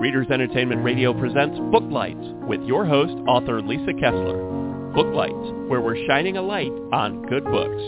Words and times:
Readers 0.00 0.28
Entertainment 0.30 0.82
Radio 0.82 1.12
presents 1.12 1.58
Booklights 1.58 2.46
with 2.48 2.62
your 2.62 2.86
host, 2.86 3.12
author 3.28 3.60
Lisa 3.60 3.92
Kessler. 4.00 4.42
Booklights, 4.94 5.68
where 5.68 5.82
we're 5.82 6.06
shining 6.06 6.38
a 6.38 6.42
light 6.42 6.72
on 6.90 7.20
good 7.26 7.44
books. 7.44 7.82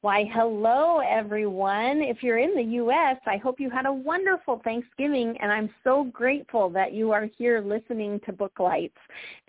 Why, 0.00 0.24
hello, 0.32 1.00
everyone. 1.00 2.00
If 2.00 2.22
you're 2.22 2.38
in 2.38 2.54
the 2.54 2.62
U.S., 2.62 3.18
I 3.26 3.36
hope 3.36 3.60
you 3.60 3.68
had 3.68 3.84
a 3.84 3.92
wonderful 3.92 4.62
Thanksgiving, 4.64 5.36
and 5.38 5.52
I'm 5.52 5.68
so 5.84 6.04
grateful 6.04 6.70
that 6.70 6.94
you 6.94 7.12
are 7.12 7.28
here 7.36 7.60
listening 7.60 8.20
to 8.24 8.32
Booklights. 8.32 8.96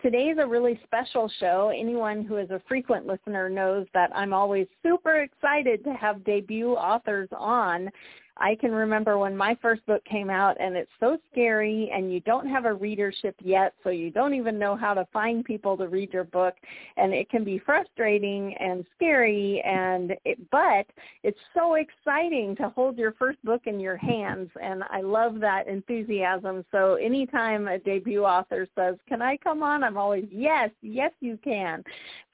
Today 0.02 0.24
is 0.24 0.38
a 0.38 0.46
really 0.46 0.78
special 0.84 1.32
show. 1.40 1.72
Anyone 1.74 2.26
who 2.26 2.36
is 2.36 2.50
a 2.50 2.60
frequent 2.68 3.06
listener 3.06 3.48
knows 3.48 3.86
that 3.94 4.10
I'm 4.14 4.34
always 4.34 4.66
super 4.82 5.22
excited 5.22 5.82
to 5.84 5.94
have 5.94 6.24
debut 6.24 6.72
authors 6.72 7.30
on. 7.32 7.88
I 8.40 8.54
can 8.54 8.72
remember 8.72 9.18
when 9.18 9.36
my 9.36 9.56
first 9.60 9.84
book 9.86 10.02
came 10.04 10.30
out 10.30 10.56
and 10.58 10.74
it's 10.76 10.90
so 10.98 11.18
scary 11.30 11.90
and 11.94 12.12
you 12.12 12.20
don't 12.20 12.48
have 12.48 12.64
a 12.64 12.72
readership 12.72 13.36
yet 13.42 13.74
so 13.84 13.90
you 13.90 14.10
don't 14.10 14.34
even 14.34 14.58
know 14.58 14.76
how 14.76 14.94
to 14.94 15.06
find 15.12 15.44
people 15.44 15.76
to 15.76 15.88
read 15.88 16.12
your 16.12 16.24
book 16.24 16.54
and 16.96 17.12
it 17.12 17.28
can 17.28 17.44
be 17.44 17.58
frustrating 17.58 18.54
and 18.58 18.86
scary 18.96 19.62
and 19.64 20.14
it, 20.24 20.38
but 20.50 20.86
it's 21.22 21.38
so 21.54 21.74
exciting 21.74 22.56
to 22.56 22.70
hold 22.70 22.96
your 22.96 23.12
first 23.12 23.42
book 23.44 23.62
in 23.66 23.78
your 23.78 23.96
hands 23.96 24.48
and 24.62 24.82
I 24.90 25.02
love 25.02 25.38
that 25.40 25.68
enthusiasm. 25.68 26.64
So 26.72 26.94
anytime 26.94 27.68
a 27.68 27.78
debut 27.78 28.24
author 28.24 28.66
says 28.74 28.96
can 29.06 29.20
I 29.20 29.36
come 29.36 29.62
on? 29.62 29.84
I'm 29.84 29.98
always 29.98 30.26
yes 30.30 30.70
yes 30.80 31.12
you 31.20 31.38
can 31.44 31.84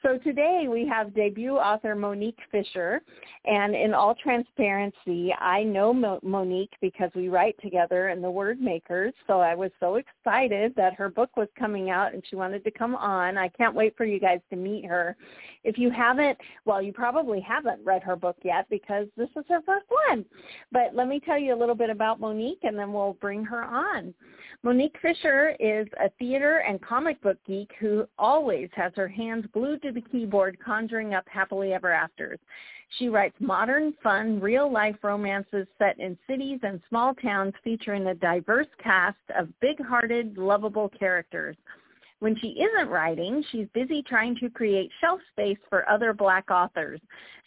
so 0.07 0.19
today 0.19 0.67
we 0.71 0.87
have 0.87 1.15
debut 1.15 1.57
author 1.57 1.97
Monique 1.97 2.39
Fisher, 2.53 3.01
and 3.45 3.75
in 3.75 3.93
all 3.93 4.15
transparency, 4.15 5.35
I 5.41 5.65
know 5.65 5.93
Mo- 5.93 6.21
Monique 6.23 6.75
because 6.81 7.11
we 7.17 7.29
write 7.29 7.57
together 7.61 8.11
in 8.11 8.23
the 8.23 8.31
Word 8.31 8.61
Makers. 8.61 9.13
So 9.27 9.41
I 9.41 9.57
was 9.57 9.73
so 9.81 9.97
excited 9.97 10.75
that 10.77 10.95
her 10.95 11.09
book 11.09 11.37
was 11.37 11.49
coming 11.59 11.91
out 11.91 12.15
and 12.15 12.23
she 12.29 12.37
wanted 12.37 12.63
to 12.65 12.71
come 12.71 12.95
on. 12.95 13.37
I 13.37 13.49
can't 13.49 13.75
wait 13.75 13.97
for 13.97 14.05
you 14.05 14.21
guys 14.21 14.39
to 14.51 14.57
meet 14.57 14.87
her. 14.87 15.17
If 15.65 15.77
you 15.77 15.91
haven't, 15.91 16.39
well, 16.67 16.81
you 16.81 16.93
probably 16.93 17.41
haven't 17.41 17.85
read 17.85 18.05
her 18.05 18.15
book 18.15 18.37
yet 18.45 18.67
because 18.71 19.09
this 19.17 19.31
is 19.37 19.45
her 19.49 19.61
first 19.67 19.87
one. 20.09 20.25
But 20.71 20.95
let 20.95 21.09
me 21.09 21.19
tell 21.19 21.39
you 21.39 21.53
a 21.53 21.59
little 21.59 21.75
bit 21.75 21.91
about 21.91 22.21
Monique 22.21 22.61
and 22.63 22.79
then 22.79 22.93
we'll 22.93 23.15
bring 23.15 23.45
her 23.45 23.65
on. 23.65 24.15
Monique 24.63 24.97
Fisher 25.03 25.57
is 25.61 25.87
a 26.01 26.09
theater 26.19 26.59
and 26.59 26.81
comic 26.81 27.21
book 27.23 27.39
geek 27.47 27.71
who 27.79 28.07
always 28.19 28.69
has 28.75 28.93
her 28.97 29.09
hands 29.09 29.45
glued 29.53 29.83
to 29.83 29.93
the 29.97 30.03
keyboard 30.03 30.59
conjuring 30.65 31.15
up 31.15 31.25
happily 31.29 31.73
ever 31.73 31.91
afters. 31.91 32.39
She 32.99 33.09
writes 33.09 33.35
modern, 33.41 33.95
fun, 34.03 34.39
real-life 34.41 34.97
romances 35.03 35.67
set 35.79 35.99
in 35.99 36.17
cities 36.29 36.61
and 36.63 36.81
small 36.89 37.15
towns 37.15 37.55
featuring 37.65 38.07
a 38.07 38.15
diverse 38.15 38.69
cast 38.81 39.17
of 39.37 39.49
big-hearted, 39.61 40.39
lovable 40.39 40.89
characters. 40.91 41.57
When 42.21 42.37
she 42.39 42.49
isn't 42.49 42.89
writing, 42.89 43.45
she's 43.51 43.67
busy 43.75 44.03
trying 44.03 44.37
to 44.37 44.49
create 44.49 44.91
shelf 45.01 45.21
space 45.33 45.59
for 45.69 45.89
other 45.89 46.13
black 46.13 46.51
authors. 46.51 47.01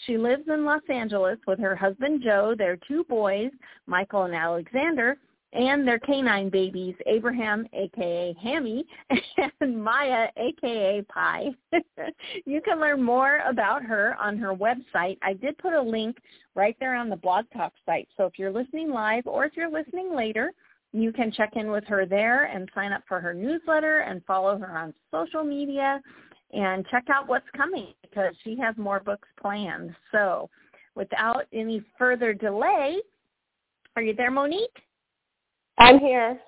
She 0.05 0.17
lives 0.17 0.43
in 0.47 0.65
Los 0.65 0.83
Angeles 0.89 1.39
with 1.47 1.59
her 1.59 1.75
husband 1.75 2.21
Joe, 2.23 2.53
their 2.57 2.77
two 2.87 3.03
boys, 3.05 3.51
Michael 3.87 4.23
and 4.23 4.35
Alexander, 4.35 5.17
and 5.53 5.87
their 5.87 5.99
canine 5.99 6.49
babies, 6.49 6.95
Abraham, 7.05 7.65
aka 7.73 8.35
Hammy, 8.41 8.85
and 9.61 9.83
Maya, 9.83 10.27
aka 10.37 11.01
Pie. 11.09 11.49
you 12.45 12.61
can 12.61 12.79
learn 12.79 13.01
more 13.01 13.41
about 13.47 13.83
her 13.83 14.15
on 14.19 14.37
her 14.37 14.53
website. 14.53 15.17
I 15.23 15.33
did 15.33 15.57
put 15.57 15.73
a 15.73 15.81
link 15.81 16.17
right 16.55 16.75
there 16.79 16.95
on 16.95 17.09
the 17.09 17.15
Blog 17.15 17.45
Talk 17.55 17.73
site. 17.85 18.07
So 18.15 18.25
if 18.25 18.33
you're 18.37 18.51
listening 18.51 18.91
live 18.91 19.25
or 19.25 19.45
if 19.45 19.53
you're 19.55 19.71
listening 19.71 20.15
later, 20.15 20.51
you 20.91 21.11
can 21.11 21.31
check 21.31 21.55
in 21.55 21.71
with 21.71 21.83
her 21.85 22.05
there 22.05 22.45
and 22.45 22.69
sign 22.73 22.91
up 22.91 23.03
for 23.07 23.19
her 23.19 23.33
newsletter 23.33 23.99
and 23.99 24.23
follow 24.25 24.57
her 24.57 24.77
on 24.77 24.93
social 25.11 25.43
media 25.43 26.01
and 26.51 26.85
check 26.89 27.05
out 27.13 27.27
what's 27.27 27.45
coming 27.55 27.93
because 28.01 28.33
she 28.43 28.57
has 28.57 28.75
more 28.77 28.99
books 28.99 29.27
planned. 29.39 29.95
So 30.11 30.49
without 30.95 31.45
any 31.53 31.83
further 31.97 32.33
delay, 32.33 32.97
are 33.95 34.01
you 34.01 34.15
there, 34.15 34.31
Monique? 34.31 34.81
I'm 35.79 35.99
here. 35.99 36.39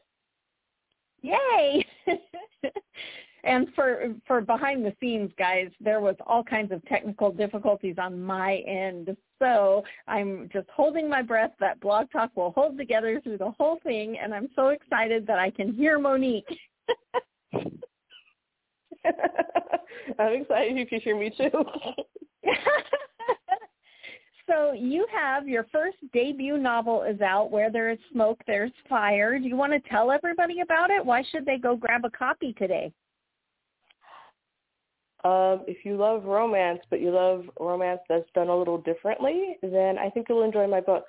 Yay! 1.22 1.86
and 3.44 3.68
for 3.76 4.14
for 4.28 4.42
behind 4.42 4.84
the 4.84 4.94
scenes 5.00 5.32
guys, 5.38 5.70
there 5.80 6.02
was 6.02 6.16
all 6.28 6.44
kinds 6.44 6.72
of 6.72 6.84
technical 6.86 7.32
difficulties 7.32 7.96
on 7.98 8.22
my 8.22 8.58
end. 8.68 9.16
So 9.40 9.84
I'm 10.08 10.50
just 10.52 10.68
holding 10.70 11.10
my 11.10 11.22
breath 11.22 11.52
that 11.60 11.80
Blog 11.80 12.12
Talk 12.12 12.32
will 12.36 12.52
hold 12.52 12.78
together 12.78 13.22
through 13.22 13.38
the 13.38 13.52
whole 13.52 13.80
thing 13.84 14.18
and 14.22 14.34
I'm 14.34 14.50
so 14.56 14.70
excited 14.70 15.26
that 15.28 15.40
I 15.40 15.50
can 15.50 15.74
hear 15.74 15.98
Monique. 15.98 16.46
I'm 20.20 20.42
excited 20.42 20.78
you 20.78 20.86
can 20.86 21.02
hear 21.02 21.18
me 21.18 21.32
too. 21.36 21.50
so 24.52 24.74
you 24.74 25.06
have 25.12 25.48
your 25.48 25.66
first 25.72 25.98
debut 26.14 26.58
novel 26.58 27.04
is 27.04 27.22
out, 27.22 27.52
Where 27.52 27.72
There 27.72 27.90
Is 27.90 28.00
Smoke, 28.12 28.40
There's 28.46 28.72
Fire. 28.90 29.40
Do 29.40 29.48
you 29.48 29.56
want 29.56 29.72
to 29.72 29.90
tell 29.90 30.12
everybody 30.12 30.60
about 30.60 30.92
it? 30.92 31.06
Why 31.06 31.24
should 31.32 31.46
they 31.46 31.58
go 31.58 31.76
grab 31.76 32.04
a 32.04 32.10
copy 32.10 32.54
today? 32.54 32.92
Um, 35.24 35.64
if 35.68 35.86
you 35.86 35.96
love 35.98 36.26
romance, 36.26 36.80
but 36.90 37.00
you 37.00 37.12
love 37.12 37.46
romance 37.60 38.02
that's 38.10 38.30
done 38.34 38.50
a 38.50 38.58
little 38.58 38.80
differently, 38.80 39.58
then 39.62 39.98
I 39.98 40.10
think 40.10 40.28
you'll 40.28 40.44
enjoy 40.44 40.68
my 40.68 40.82
book. 40.82 41.06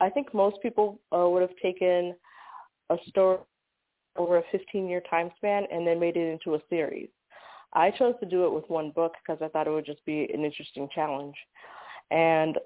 I 0.00 0.08
think 0.08 0.32
most 0.32 0.56
people 0.62 1.00
uh, 1.12 1.28
would 1.28 1.42
have 1.42 1.56
taken 1.60 2.14
a 2.90 2.96
story 3.08 3.38
over 4.16 4.38
a 4.38 4.42
15-year 4.54 5.02
time 5.10 5.30
span 5.36 5.64
and 5.70 5.86
then 5.86 6.00
made 6.00 6.16
it 6.16 6.32
into 6.32 6.54
a 6.54 6.62
series. 6.70 7.08
I 7.74 7.90
chose 7.90 8.14
to 8.20 8.26
do 8.26 8.46
it 8.46 8.52
with 8.52 8.64
one 8.68 8.92
book 8.92 9.12
because 9.22 9.42
I 9.42 9.48
thought 9.48 9.66
it 9.66 9.70
would 9.70 9.84
just 9.84 10.04
be 10.06 10.28
an 10.32 10.44
interesting 10.44 10.88
challenge. 10.94 11.34
And 12.10 12.56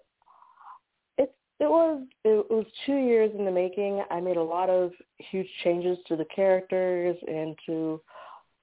it 1.62 1.70
was 1.70 2.02
it 2.24 2.50
was 2.50 2.66
two 2.84 2.96
years 2.96 3.30
in 3.38 3.44
the 3.44 3.50
making. 3.52 4.02
I 4.10 4.18
made 4.18 4.36
a 4.36 4.42
lot 4.42 4.68
of 4.68 4.90
huge 5.18 5.46
changes 5.62 5.96
to 6.08 6.16
the 6.16 6.24
characters 6.24 7.16
and 7.28 7.56
to, 7.66 8.00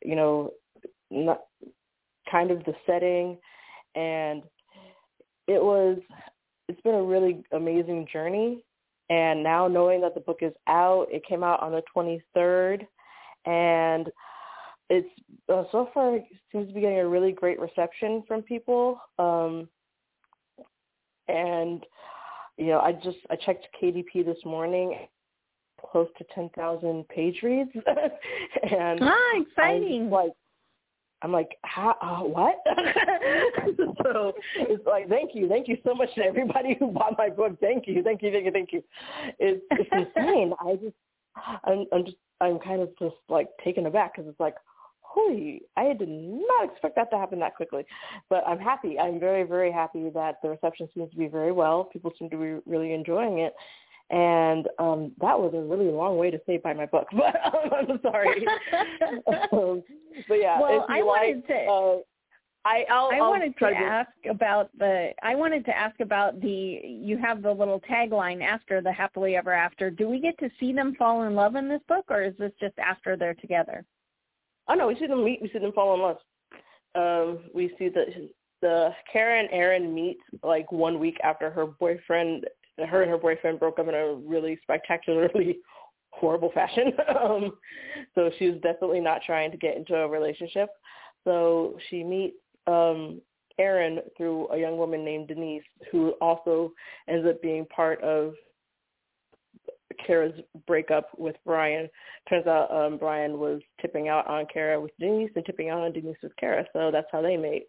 you 0.03 0.15
know, 0.17 0.51
not 1.09 1.43
kind 2.29 2.51
of 2.51 2.59
the 2.65 2.73
setting, 2.85 3.37
and 3.95 4.43
it 5.47 5.63
was 5.63 5.97
it's 6.67 6.81
been 6.81 6.95
a 6.95 7.01
really 7.01 7.41
amazing 7.53 8.05
journey. 8.11 8.65
And 9.09 9.41
now 9.41 9.69
knowing 9.69 10.01
that 10.01 10.13
the 10.13 10.19
book 10.19 10.39
is 10.41 10.53
out, 10.67 11.07
it 11.09 11.25
came 11.25 11.41
out 11.41 11.61
on 11.61 11.71
the 11.71 11.81
23rd, 11.95 12.85
and 13.45 14.11
it's 14.89 15.07
uh, 15.47 15.63
so 15.71 15.89
far 15.93 16.17
it 16.17 16.25
seems 16.51 16.67
to 16.67 16.73
be 16.73 16.81
getting 16.81 16.99
a 16.99 17.07
really 17.07 17.31
great 17.31 17.61
reception 17.61 18.25
from 18.27 18.41
people. 18.41 18.99
Um, 19.17 19.69
and 21.29 21.85
you 22.59 22.68
know, 22.68 22.80
I 22.80 22.92
just 22.92 23.18
I 23.30 23.38
checked 23.38 23.68
KDP 23.81 24.25
this 24.25 24.38
morning, 24.44 25.08
close 25.92 26.09
to 26.18 26.25
ten 26.36 26.50
thousand 26.56 27.08
page 27.08 27.40
reads, 27.42 27.72
and 28.72 29.00
ah, 29.02 29.42
exciting! 29.42 30.03
I'm 30.03 30.12
like, 30.12 30.31
I'm 31.22 31.31
like, 31.31 31.58
how? 31.64 31.96
Uh, 32.02 32.28
what? 32.28 32.56
so 34.03 34.34
it's 34.58 34.86
like, 34.86 35.08
thank 35.08 35.31
you, 35.34 35.47
thank 35.47 35.70
you 35.70 35.78
so 35.86 35.94
much 35.94 36.14
to 36.16 36.22
everybody 36.22 36.75
who 36.78 36.88
bought 36.88 37.16
my 37.18 37.30
book. 37.30 37.58
Thank 37.62 37.88
you, 37.88 38.03
thank 38.03 38.22
you, 38.22 38.31
thank 38.31 38.46
you, 38.46 38.52
thank 38.52 38.74
you. 38.74 38.84
It's 39.40 39.64
it's 39.72 39.90
insane. 40.18 40.53
I 40.59 40.76
just, 40.76 40.96
I'm, 41.64 41.86
I'm 41.94 42.03
just, 42.03 42.18
I'm 42.41 42.59
kind 42.59 42.81
of 42.81 42.90
just 43.00 43.16
like 43.30 43.47
taken 43.64 43.86
aback 43.86 44.16
because 44.16 44.30
it's 44.30 44.40
like, 44.40 44.56
holy, 45.09 45.62
I 45.75 45.94
did 45.94 46.09
not 46.09 46.70
expect 46.72 46.96
that 46.96 47.09
to 47.12 47.18
happen 47.18 47.40
that 47.40 47.56
quickly. 47.56 47.86
But 48.30 48.44
I'm 48.47 48.59
happy. 48.59 48.97
I'm 49.00 49.20
very, 49.20 49.44
very 49.44 49.72
happy 49.72 50.09
that 50.14 50.38
the 50.44 50.50
reception 50.50 50.88
seems 50.94 51.09
to 51.12 51.18
be 51.18 51.28
very 51.28 51.52
well. 51.52 51.86
People 51.86 52.12
seem 52.18 52.30
to 52.30 52.38
be 52.38 52.72
really 52.72 52.94
enjoying 52.94 53.40
it. 53.40 53.53
And 54.11 54.67
um 54.79 55.11
that 55.22 55.40
was 55.40 55.53
a 55.53 55.61
really 55.61 55.91
long 55.91 56.17
way 56.17 56.32
to 56.32 56.41
say 56.47 56.58
by 56.58 56.73
my 56.73 56.88
book, 56.88 57.08
but 57.11 57.35
um, 57.46 57.70
I'm 57.72 58.00
sorry. 58.02 58.46
um, 59.52 59.84
but 60.28 60.35
yeah, 60.35 60.59
well, 60.59 60.85
I 60.90 61.02
like, 61.02 61.06
wanted 61.06 61.47
to. 61.47 61.53
Uh, 61.53 61.97
I 62.66 62.85
I'll, 62.91 63.09
I 63.14 63.22
wanted 63.22 63.53
to 63.53 63.59
try 63.59 63.72
ask 63.72 64.09
about 64.29 64.70
the. 64.79 65.12
I 65.22 65.35
wanted 65.35 65.64
to 65.66 65.78
ask 65.78 66.00
about 66.00 66.41
the. 66.41 66.82
You 66.84 67.20
have 67.20 67.44
the 67.44 67.52
little 67.52 67.79
tagline 67.82 68.44
after 68.44 68.82
the 68.82 68.91
happily 68.91 69.35
ever 69.35 69.53
after. 69.53 69.91
Do 69.91 70.09
we 70.09 70.20
get 70.20 70.38
to 70.40 70.50
see 70.59 70.73
them 70.73 70.96
fall 70.96 71.23
in 71.23 71.35
love 71.35 71.55
in 71.55 71.70
this 71.70 71.82
book, 71.88 72.05
or 72.09 72.23
is 72.23 72.34
this 72.40 72.52
just 72.59 72.78
after 72.79 73.16
they're 73.16 73.35
together? 73.35 73.85
Oh 74.69 74.75
no, 74.75 74.87
we 74.87 74.95
see 74.99 75.07
them 75.07 75.25
meet. 75.25 75.41
We 75.41 75.49
see 75.49 75.59
them 75.59 75.73
fall 75.73 75.95
in 75.95 76.01
love. 76.01 76.17
Um, 76.95 77.49
we 77.53 77.73
see 77.77 77.89
the 77.89 78.29
the 78.61 78.89
Kara 79.11 79.39
and 79.39 79.49
Aaron 79.51 79.93
meet 79.93 80.17
like 80.43 80.71
one 80.71 80.99
week 80.99 81.17
after 81.23 81.49
her 81.49 81.66
boyfriend, 81.66 82.45
her 82.77 83.01
and 83.01 83.11
her 83.11 83.17
boyfriend 83.17 83.59
broke 83.59 83.79
up 83.79 83.87
in 83.87 83.95
a 83.95 84.16
really 84.16 84.59
spectacularly 84.61 85.59
horrible 86.11 86.51
fashion. 86.53 86.91
um, 87.21 87.51
so 88.16 88.29
she's 88.37 88.55
definitely 88.61 88.99
not 88.99 89.21
trying 89.25 89.51
to 89.51 89.57
get 89.57 89.75
into 89.75 89.95
a 89.95 90.07
relationship. 90.07 90.69
So 91.23 91.77
she 91.89 92.03
meets 92.03 92.35
um, 92.67 93.21
Aaron 93.57 93.99
through 94.17 94.49
a 94.49 94.57
young 94.57 94.77
woman 94.77 95.03
named 95.03 95.29
Denise, 95.29 95.63
who 95.91 96.11
also 96.21 96.71
ends 97.07 97.27
up 97.27 97.41
being 97.41 97.66
part 97.66 98.01
of 98.01 98.33
Kara's 100.05 100.40
breakup 100.67 101.09
with 101.17 101.35
Brian. 101.46 101.90
Turns 102.29 102.47
out 102.47 102.72
um, 102.72 102.97
Brian 102.97 103.40
was 103.40 103.61
tipping 103.81 104.07
out 104.07 104.28
on 104.28 104.46
Kara 104.51 104.79
with 104.79 104.91
Denise 104.99 105.31
and 105.35 105.46
tipping 105.46 105.69
out 105.69 105.81
on 105.81 105.93
Denise 105.93 106.17
with 106.22 106.35
Kara, 106.37 106.66
so 106.73 106.91
that's 106.91 107.07
how 107.11 107.22
they 107.22 107.37
mate. 107.37 107.67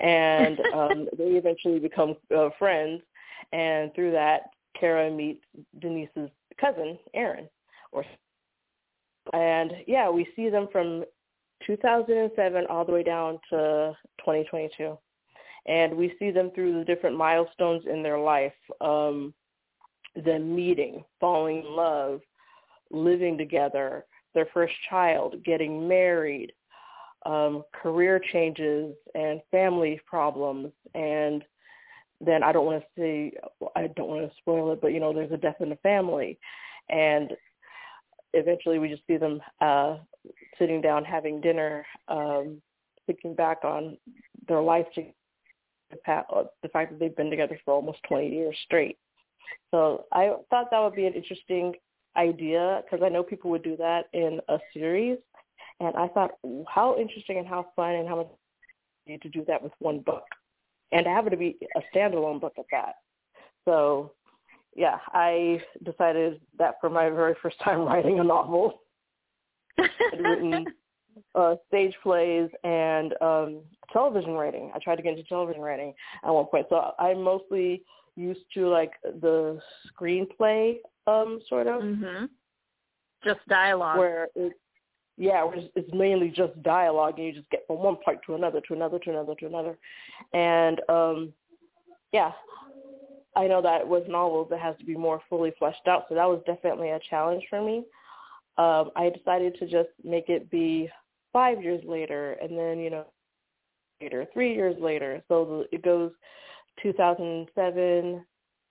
And 0.00 0.58
um, 0.74 1.08
they 1.16 1.30
eventually 1.30 1.78
become 1.78 2.16
uh, 2.36 2.50
friends, 2.58 3.02
and 3.52 3.94
through 3.94 4.12
that, 4.12 4.50
Kara 4.78 5.10
meets 5.10 5.44
Denise's 5.80 6.30
cousin, 6.60 6.98
Aaron, 7.14 7.48
or 7.92 8.04
and 9.32 9.72
yeah, 9.86 10.08
we 10.08 10.28
see 10.36 10.48
them 10.48 10.68
from 10.70 11.04
2007 11.66 12.66
all 12.68 12.84
the 12.84 12.92
way 12.92 13.02
down 13.02 13.38
to 13.50 13.96
2022 14.18 14.96
and 15.66 15.94
we 15.94 16.14
see 16.18 16.30
them 16.30 16.50
through 16.54 16.78
the 16.78 16.84
different 16.84 17.16
milestones 17.16 17.84
in 17.90 18.02
their 18.02 18.18
life 18.18 18.52
um 18.80 19.32
them 20.24 20.54
meeting 20.54 21.04
falling 21.20 21.58
in 21.58 21.76
love 21.76 22.20
living 22.90 23.36
together 23.36 24.04
their 24.34 24.48
first 24.54 24.74
child 24.88 25.34
getting 25.44 25.86
married 25.86 26.52
um 27.24 27.62
career 27.72 28.20
changes 28.32 28.94
and 29.14 29.40
family 29.50 30.00
problems 30.06 30.72
and 30.94 31.44
then 32.20 32.42
I 32.42 32.52
don't 32.52 32.66
want 32.66 32.82
to 32.82 32.88
say 33.00 33.32
I 33.74 33.88
don't 33.88 34.08
want 34.08 34.30
to 34.30 34.36
spoil 34.38 34.72
it, 34.72 34.80
but 34.80 34.92
you 34.92 35.00
know, 35.00 35.12
there's 35.12 35.32
a 35.32 35.36
death 35.36 35.56
in 35.60 35.68
the 35.68 35.76
family, 35.76 36.38
and 36.88 37.32
eventually 38.32 38.78
we 38.78 38.88
just 38.88 39.06
see 39.06 39.16
them 39.16 39.40
uh 39.60 39.98
sitting 40.58 40.80
down 40.80 41.04
having 41.04 41.40
dinner, 41.40 41.86
um, 42.08 42.60
thinking 43.06 43.34
back 43.34 43.58
on 43.64 43.96
their 44.48 44.60
life 44.60 44.86
uh, 46.08 46.44
the 46.62 46.68
fact 46.68 46.90
that 46.90 46.98
they've 46.98 47.16
been 47.16 47.30
together 47.30 47.58
for 47.64 47.74
almost 47.74 47.98
20 48.08 48.28
years 48.28 48.56
straight. 48.64 48.98
So 49.70 50.04
I 50.12 50.32
thought 50.50 50.70
that 50.70 50.80
would 50.80 50.94
be 50.94 51.06
an 51.06 51.14
interesting 51.14 51.74
idea 52.16 52.82
because 52.84 53.04
I 53.04 53.08
know 53.08 53.22
people 53.22 53.50
would 53.50 53.62
do 53.62 53.76
that 53.76 54.06
in 54.12 54.40
a 54.48 54.58
series. 54.72 55.18
And 55.80 55.94
I 55.96 56.08
thought 56.08 56.32
how 56.68 56.96
interesting 56.98 57.38
and 57.38 57.46
how 57.46 57.66
fun 57.76 57.94
and 57.94 58.08
how 58.08 58.16
much 58.16 58.28
need 59.06 59.22
to 59.22 59.28
do 59.28 59.44
that 59.46 59.62
with 59.62 59.72
one 59.78 60.00
book. 60.00 60.24
And 60.92 61.06
have 61.06 61.26
it 61.26 61.30
to 61.30 61.36
be 61.36 61.56
a 61.76 61.80
standalone 61.94 62.40
book 62.40 62.54
at 62.58 62.64
that. 62.70 62.94
So 63.64 64.12
yeah, 64.74 64.98
I 65.12 65.60
decided 65.84 66.40
that 66.58 66.74
for 66.80 66.90
my 66.90 67.08
very 67.10 67.34
first 67.42 67.56
time 67.62 67.80
writing 67.86 68.20
a 68.20 68.24
novel. 68.24 68.82
I'd 69.78 70.20
written 70.20 70.66
uh, 71.34 71.56
stage 71.68 71.94
plays 72.02 72.48
and 72.64 73.14
um, 73.20 73.60
television 73.92 74.32
writing. 74.32 74.70
I 74.74 74.78
tried 74.78 74.96
to 74.96 75.02
get 75.02 75.16
into 75.16 75.28
television 75.28 75.62
writing 75.62 75.92
at 76.24 76.30
one 76.30 76.46
point. 76.46 76.66
So 76.68 76.92
I'm 76.98 77.22
mostly 77.22 77.82
used 78.16 78.40
to 78.54 78.68
like 78.68 78.92
the 79.02 79.60
screenplay 79.92 80.76
um, 81.06 81.40
sort 81.48 81.66
of. 81.66 81.82
Mm-hmm. 81.82 82.24
Just 83.24 83.40
dialogue. 83.48 83.98
Where 83.98 84.28
it, 84.34 84.52
yeah, 85.16 85.44
where 85.44 85.56
it's, 85.56 85.72
it's 85.74 85.90
mainly 85.94 86.28
just 86.28 86.60
dialogue, 86.62 87.14
and 87.18 87.26
you 87.26 87.32
just 87.32 87.50
get 87.50 87.66
from 87.66 87.78
one 87.78 87.96
part 88.04 88.18
to 88.26 88.34
another, 88.34 88.60
to 88.68 88.74
another, 88.74 88.98
to 88.98 89.10
another, 89.10 89.34
to 89.36 89.46
another, 89.46 89.78
and 90.34 90.80
um, 90.88 91.32
yeah, 92.12 92.32
I 93.34 93.46
know 93.46 93.62
that 93.62 93.86
with 93.86 94.08
novels 94.08 94.48
it 94.50 94.58
has 94.58 94.76
to 94.78 94.84
be 94.84 94.96
more 94.96 95.20
fully 95.28 95.52
fleshed 95.58 95.86
out, 95.88 96.04
so 96.08 96.14
that 96.14 96.28
was 96.28 96.42
definitely 96.46 96.90
a 96.90 97.00
challenge 97.10 97.44
for 97.48 97.62
me. 97.62 97.84
Um, 98.58 98.90
I 98.96 99.10
decided 99.14 99.56
to 99.58 99.66
just 99.66 99.90
make 100.04 100.28
it 100.28 100.50
be 100.50 100.88
five 101.32 101.62
years 101.62 101.82
later, 101.86 102.36
and 102.42 102.56
then 102.56 102.78
you 102.78 102.90
know 102.90 103.06
later, 104.00 104.26
three 104.32 104.54
years 104.54 104.76
later. 104.80 105.22
So 105.28 105.64
it 105.72 105.82
goes 105.82 106.12
2007 106.82 108.24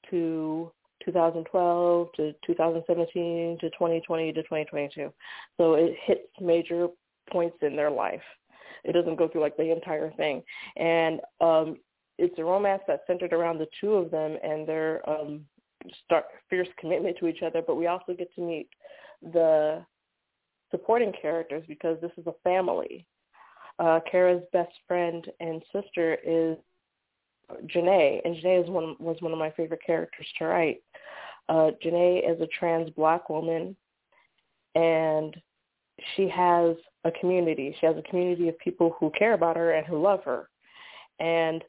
to 0.09 0.71
2012 1.03 2.07
to 2.15 2.33
2017 2.45 3.57
to 3.59 3.69
2020 3.69 4.33
to 4.33 4.41
2022. 4.43 5.13
So 5.57 5.73
it 5.73 5.95
hits 6.05 6.27
major 6.39 6.87
points 7.29 7.57
in 7.61 7.75
their 7.75 7.91
life. 7.91 8.21
It 8.83 8.93
doesn't 8.93 9.15
go 9.15 9.27
through 9.27 9.41
like 9.41 9.57
the 9.57 9.71
entire 9.71 10.11
thing. 10.11 10.43
And 10.77 11.21
um 11.41 11.77
it's 12.17 12.39
a 12.39 12.43
romance 12.43 12.81
that's 12.87 13.05
centered 13.07 13.33
around 13.33 13.57
the 13.57 13.67
two 13.81 13.93
of 13.93 14.09
them 14.11 14.37
and 14.43 14.67
their 14.67 15.07
um 15.09 15.45
start 16.03 16.25
fierce 16.49 16.67
commitment 16.79 17.17
to 17.19 17.27
each 17.27 17.43
other, 17.43 17.61
but 17.65 17.75
we 17.75 17.87
also 17.87 18.13
get 18.13 18.33
to 18.35 18.41
meet 18.41 18.69
the 19.21 19.85
supporting 20.71 21.13
characters 21.21 21.63
because 21.67 21.99
this 22.01 22.11
is 22.17 22.27
a 22.27 22.33
family. 22.43 23.05
Uh, 23.77 23.99
Kara's 24.09 24.43
best 24.53 24.71
friend 24.87 25.27
and 25.39 25.61
sister 25.73 26.17
is 26.25 26.57
Janae, 27.67 28.21
and 28.23 28.35
Janae 28.37 28.63
is 28.63 28.69
one 28.69 28.95
was 28.99 29.17
one 29.19 29.31
of 29.31 29.39
my 29.39 29.51
favorite 29.51 29.81
characters 29.85 30.27
to 30.37 30.45
write. 30.45 30.81
Uh, 31.49 31.71
Janae 31.83 32.29
is 32.29 32.41
a 32.41 32.47
trans 32.47 32.89
black 32.91 33.29
woman, 33.29 33.75
and 34.75 35.35
she 36.15 36.27
has 36.29 36.75
a 37.03 37.11
community. 37.11 37.75
She 37.79 37.85
has 37.85 37.95
a 37.97 38.09
community 38.09 38.49
of 38.49 38.57
people 38.59 38.95
who 38.99 39.11
care 39.17 39.33
about 39.33 39.57
her 39.57 39.73
and 39.73 39.85
who 39.85 40.01
love 40.01 40.23
her. 40.23 40.49
And 41.19 41.63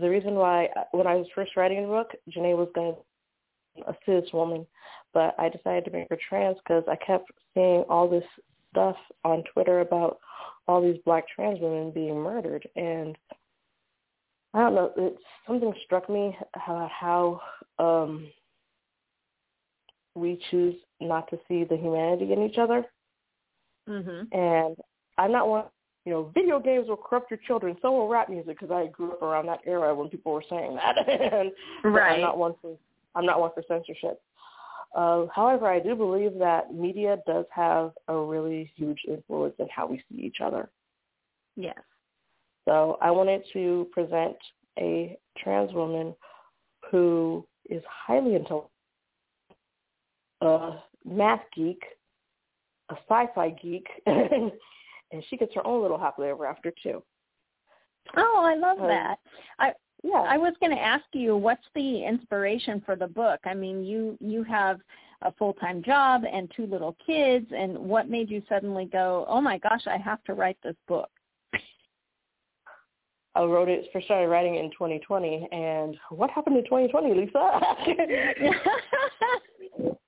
the 0.00 0.08
reason 0.08 0.34
why, 0.34 0.68
when 0.92 1.06
I 1.06 1.16
was 1.16 1.26
first 1.34 1.56
writing 1.56 1.82
the 1.82 1.88
book, 1.88 2.12
Janae 2.30 2.56
was 2.56 2.68
going 2.74 2.94
to 2.94 3.00
a 3.86 3.96
cis 4.04 4.32
woman, 4.32 4.66
but 5.14 5.34
I 5.38 5.48
decided 5.48 5.84
to 5.84 5.90
make 5.90 6.08
her 6.10 6.18
trans 6.28 6.56
because 6.58 6.84
I 6.88 6.96
kept 6.96 7.30
seeing 7.54 7.84
all 7.88 8.08
this 8.08 8.24
stuff 8.70 8.96
on 9.24 9.44
Twitter 9.52 9.80
about 9.80 10.18
all 10.66 10.82
these 10.82 11.00
black 11.04 11.24
trans 11.28 11.60
women 11.60 11.90
being 11.90 12.16
murdered, 12.16 12.68
and 12.76 13.16
I 14.52 14.60
don't 14.60 14.74
know, 14.74 14.92
it 14.96 15.16
something 15.46 15.72
struck 15.84 16.08
me 16.08 16.36
about 16.54 16.90
how 16.90 17.40
um 17.78 18.28
we 20.14 20.40
choose 20.50 20.74
not 21.00 21.30
to 21.30 21.38
see 21.46 21.64
the 21.64 21.76
humanity 21.76 22.32
in 22.32 22.42
each 22.42 22.58
other. 22.58 22.84
Mm-hmm. 23.88 24.36
And 24.36 24.76
I'm 25.18 25.32
not 25.32 25.48
one 25.48 25.64
you 26.04 26.12
know, 26.12 26.30
video 26.34 26.58
games 26.58 26.88
will 26.88 26.96
corrupt 26.96 27.30
your 27.30 27.40
children. 27.46 27.76
So 27.82 27.92
will 27.92 28.08
rap 28.08 28.28
music 28.28 28.58
because 28.58 28.70
I 28.70 28.86
grew 28.88 29.12
up 29.12 29.22
around 29.22 29.46
that 29.46 29.60
era 29.66 29.94
when 29.94 30.08
people 30.08 30.32
were 30.32 30.44
saying 30.48 30.76
that. 30.76 30.96
and 31.08 31.52
right. 31.84 32.14
I'm 32.14 32.20
not 32.20 32.38
one 32.38 32.54
for 32.62 32.76
I'm 33.14 33.26
not 33.26 33.40
one 33.40 33.50
for 33.54 33.62
censorship. 33.68 34.20
Uh, 34.94 35.26
however, 35.34 35.66
I 35.66 35.78
do 35.78 35.94
believe 35.94 36.38
that 36.38 36.74
media 36.74 37.18
does 37.26 37.44
have 37.50 37.92
a 38.08 38.16
really 38.16 38.72
huge 38.76 39.00
influence 39.06 39.54
in 39.58 39.68
how 39.68 39.86
we 39.86 40.02
see 40.10 40.22
each 40.22 40.38
other. 40.42 40.68
Yes. 41.54 41.78
So 42.70 42.98
I 43.02 43.10
wanted 43.10 43.42
to 43.52 43.88
present 43.90 44.36
a 44.78 45.18
trans 45.36 45.72
woman 45.72 46.14
who 46.88 47.44
is 47.68 47.82
highly 47.88 48.36
intelligent, 48.36 48.70
a 50.40 50.74
math 51.04 51.42
geek, 51.52 51.82
a 52.90 52.94
sci-fi 53.08 53.50
geek, 53.60 53.88
and 54.06 54.52
she 55.28 55.36
gets 55.36 55.52
her 55.56 55.66
own 55.66 55.82
little 55.82 55.98
happily 55.98 56.28
ever 56.28 56.46
after 56.46 56.72
too. 56.80 57.02
Oh, 58.16 58.44
I 58.44 58.54
love 58.54 58.78
um, 58.78 58.86
that. 58.86 59.18
I 59.58 59.72
yeah. 60.04 60.24
I 60.28 60.38
was 60.38 60.54
going 60.60 60.74
to 60.74 60.80
ask 60.80 61.04
you 61.12 61.36
what's 61.36 61.66
the 61.74 62.04
inspiration 62.04 62.80
for 62.86 62.94
the 62.94 63.08
book? 63.08 63.40
I 63.46 63.52
mean, 63.52 63.82
you 63.82 64.16
you 64.20 64.44
have 64.44 64.78
a 65.22 65.32
full-time 65.32 65.82
job 65.82 66.22
and 66.32 66.48
two 66.56 66.66
little 66.66 66.96
kids 67.04 67.46
and 67.50 67.76
what 67.76 68.08
made 68.08 68.30
you 68.30 68.44
suddenly 68.48 68.84
go, 68.84 69.26
"Oh 69.28 69.40
my 69.40 69.58
gosh, 69.58 69.88
I 69.88 69.96
have 69.96 70.22
to 70.24 70.34
write 70.34 70.58
this 70.62 70.76
book?" 70.86 71.10
I 73.34 73.42
wrote 73.44 73.68
it, 73.68 73.86
first 73.92 74.06
started 74.06 74.28
writing 74.28 74.56
it 74.56 74.64
in 74.64 74.70
2020, 74.72 75.48
and 75.52 75.96
what 76.10 76.30
happened 76.30 76.56
in 76.56 76.64
2020, 76.64 77.14
Lisa? 77.14 77.60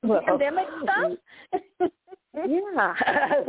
Pandemic 0.27 0.67
stuff? 0.83 1.13
yeah. 2.35 2.95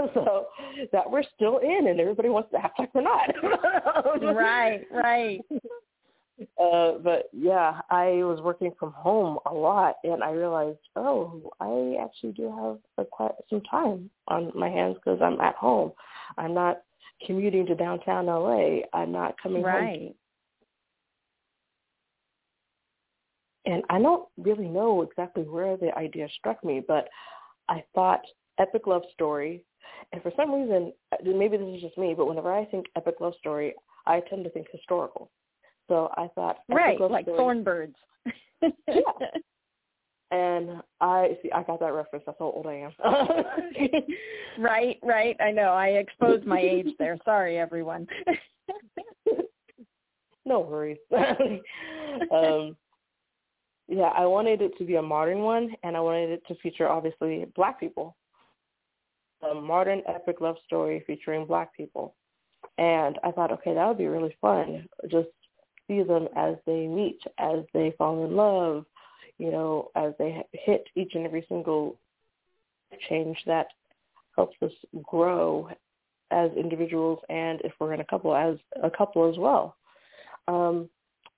so 0.14 0.48
that 0.92 1.10
we're 1.10 1.24
still 1.36 1.58
in, 1.60 1.88
and 1.88 2.00
everybody 2.00 2.30
wants 2.30 2.52
to 2.52 2.58
act 2.58 2.78
like 2.80 2.94
we're 2.94 3.02
not. 3.02 3.30
right, 4.36 4.82
right. 4.92 5.42
Uh, 6.60 6.98
but 7.04 7.30
yeah, 7.32 7.82
I 7.90 8.24
was 8.24 8.42
working 8.42 8.72
from 8.80 8.92
home 8.92 9.40
a 9.46 9.54
lot, 9.54 9.96
and 10.04 10.24
I 10.24 10.32
realized, 10.32 10.80
oh, 10.96 11.52
I 11.60 12.04
actually 12.04 12.34
do 12.34 12.50
have 12.50 12.78
a, 12.98 13.10
quite 13.10 13.32
some 13.50 13.62
time 13.62 14.10
on 14.28 14.52
my 14.56 14.70
hands 14.70 14.98
because 15.04 15.20
I'm 15.22 15.40
at 15.42 15.56
home. 15.56 15.94
I'm 16.38 16.54
not 16.54 16.82
commuting 17.26 17.66
to 17.68 17.76
downtown 17.76 18.28
LA. 18.28 18.80
I'm 18.94 19.12
not 19.12 19.36
coming 19.42 19.64
right. 19.64 20.00
home. 20.00 20.14
And 23.66 23.84
I 23.90 24.02
don't 24.02 24.28
really 24.38 24.68
know 24.68 25.04
exactly 25.04 25.44
where 25.44 25.78
the 25.78 25.98
idea 25.98 26.28
struck 26.38 26.64
me, 26.64 26.82
but 26.86 27.08
I 27.70 27.84
thought 27.96 28.22
epic 28.60 28.88
love 28.88 29.04
story. 29.14 29.64
And 30.12 30.22
for 30.22 30.32
some 30.36 30.54
reason, 30.54 30.92
maybe 31.24 31.58
this 31.58 31.76
is 31.76 31.82
just 31.82 31.98
me, 31.98 32.14
but 32.16 32.28
whenever 32.28 32.54
I 32.54 32.66
think 32.66 32.88
epic 32.98 33.16
love 33.22 33.34
story, 33.40 33.74
I 34.06 34.22
tend 34.30 34.44
to 34.44 34.50
think 34.50 34.68
historical. 34.72 35.32
So 35.88 36.10
I 36.18 36.28
thought, 36.36 36.58
right, 36.70 37.00
like 37.00 37.26
story, 37.26 37.38
Thornbirds. 37.40 37.96
yeah. 38.62 38.72
And 40.34 40.82
I 41.00 41.38
see, 41.44 41.52
I 41.52 41.62
got 41.62 41.80
that 41.82 41.94
reference. 41.94 42.26
That's 42.26 42.40
how 42.40 42.46
old 42.46 42.66
I 42.66 42.74
am. 42.74 42.92
right, 44.58 44.98
right. 45.04 45.38
I 45.40 45.52
know. 45.52 45.70
I 45.70 45.90
exposed 45.90 46.44
my 46.44 46.60
age 46.60 46.88
there. 47.00 47.20
Sorry, 47.24 47.60
everyone. 47.60 48.08
no 50.46 50.62
worries. 50.62 50.98
um, 52.32 52.76
yeah, 53.88 54.10
I 54.16 54.26
wanted 54.26 54.64
it 54.64 54.76
to 54.80 54.86
be 54.86 54.96
a 54.96 55.04
modern 55.04 55.42
one, 55.42 55.70
and 55.84 55.96
I 55.96 56.00
wanted 56.00 56.32
it 56.32 56.42
to 56.48 56.56
feature 56.64 56.90
obviously 56.90 57.46
black 57.56 57.80
people. 57.80 58.16
A 59.48 59.54
modern 59.54 60.02
epic 60.08 60.42
love 60.42 60.56
story 60.66 61.04
featuring 61.06 61.46
black 61.46 61.78
people. 61.78 62.16
And 62.80 63.20
I 63.24 63.30
thought, 63.30 63.52
okay, 63.52 63.76
that 63.76 63.88
would 63.88 64.00
be 64.00 64.08
really 64.08 64.36
fun. 64.42 64.88
Just 65.12 65.30
see 65.88 66.02
them 66.02 66.28
as 66.36 66.56
they 66.66 66.88
meet, 66.88 67.20
as 67.38 67.60
they 67.72 67.94
fall 68.00 68.26
in 68.26 68.36
love, 68.36 68.86
you 69.44 69.52
know, 69.52 69.92
as 69.98 70.14
they 70.18 70.42
hit 70.54 70.88
each 70.96 71.16
and 71.16 71.26
every 71.26 71.46
single 71.50 71.98
change 73.10 73.38
that 73.46 73.68
helps 74.38 74.56
us 74.62 74.72
grow 75.04 75.68
as 76.32 76.50
individuals 76.56 77.20
and 77.28 77.60
if 77.66 77.74
we're 77.78 77.94
in 77.94 78.00
a 78.00 78.06
couple 78.06 78.34
as 78.34 78.56
a 78.82 78.90
couple 78.90 79.30
as 79.30 79.38
well. 79.38 79.76
Um, 80.48 80.90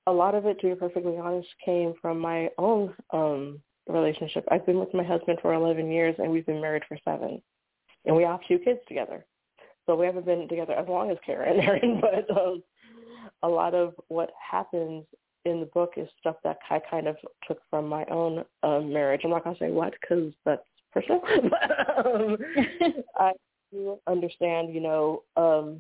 a 0.06 0.12
lot 0.12 0.36
of 0.36 0.46
it, 0.46 0.60
to 0.60 0.68
be 0.68 0.76
perfectly 0.76 1.18
honest, 1.18 1.48
came 1.66 1.96
from 2.00 2.20
my 2.20 2.50
own 2.60 2.94
um, 3.12 3.60
relationship. 3.90 4.46
I've 4.52 4.68
been 4.68 4.80
with 4.80 4.94
my 4.94 5.04
husband 5.04 5.40
for 5.42 5.56
11 5.56 5.90
years, 5.90 6.16
and 6.20 6.32
we've 6.32 6.46
been 6.46 6.62
married 6.62 6.84
for 6.88 7.00
seven, 7.04 7.42
and 8.06 8.16
we 8.16 8.22
have 8.22 8.40
two 8.48 8.60
kids 8.60 8.82
together. 8.88 9.26
So 9.88 9.96
we 9.96 10.06
haven't 10.06 10.28
been 10.28 10.48
together 10.48 10.74
as 10.74 10.88
long 10.88 11.10
as 11.10 11.18
Kara 11.26 11.50
and 11.50 11.60
Aaron, 11.60 12.02
but 12.02 12.30
um, 12.38 12.62
a 13.42 13.48
lot 13.48 13.74
of 13.74 13.96
what 14.10 14.30
happens 14.40 15.06
in 15.46 15.60
the 15.60 15.68
book 15.68 15.94
is 15.98 16.08
stuff 16.20 16.38
that 16.44 16.58
I 16.70 16.80
kind 16.90 17.08
of 17.08 17.18
took 17.48 17.60
from 17.70 17.88
my 17.88 18.06
own 18.06 18.44
um, 18.64 18.92
marriage. 18.92 19.22
I'm 19.24 19.30
not 19.30 19.44
gonna 19.44 19.58
say 19.60 19.72
what 19.72 19.94
because 20.00 20.34
that's 20.46 20.66
personal, 20.92 21.22
but 21.50 22.06
um, 22.06 22.38
I 23.20 23.32
do 23.72 24.00
understand. 24.08 24.74
You 24.74 24.82
know, 24.82 25.24
um, 25.38 25.80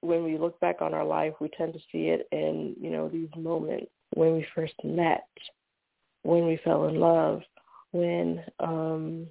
when 0.00 0.24
we 0.24 0.38
look 0.38 0.58
back 0.60 0.82
on 0.82 0.94
our 0.94 1.04
life, 1.04 1.34
we 1.40 1.48
tend 1.48 1.72
to 1.74 1.80
see 1.90 2.08
it 2.08 2.28
in, 2.32 2.76
you 2.80 2.90
know, 2.90 3.08
these 3.08 3.30
moments 3.36 3.90
when 4.14 4.34
we 4.34 4.46
first 4.54 4.74
met, 4.84 5.28
when 6.22 6.46
we 6.46 6.60
fell 6.64 6.86
in 6.88 6.96
love, 7.00 7.40
when 7.92 8.42
um 8.60 9.26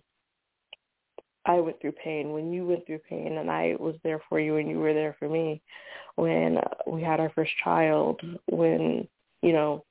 I 1.46 1.60
went 1.60 1.82
through 1.82 1.94
pain, 1.94 2.32
when 2.34 2.54
you 2.54 2.66
went 2.68 2.86
through 2.86 3.00
pain 3.00 3.38
and 3.38 3.50
I 3.50 3.76
was 3.80 3.96
there 4.04 4.22
for 4.30 4.40
you 4.40 4.58
and 4.58 4.70
you 4.70 4.78
were 4.78 4.94
there 4.94 5.16
for 5.18 5.28
me, 5.28 5.62
when 6.16 6.60
we 6.86 7.02
had 7.02 7.20
our 7.20 7.32
first 7.32 7.52
child, 7.64 8.22
when, 8.48 9.08
you 9.42 9.54
know, 9.54 9.84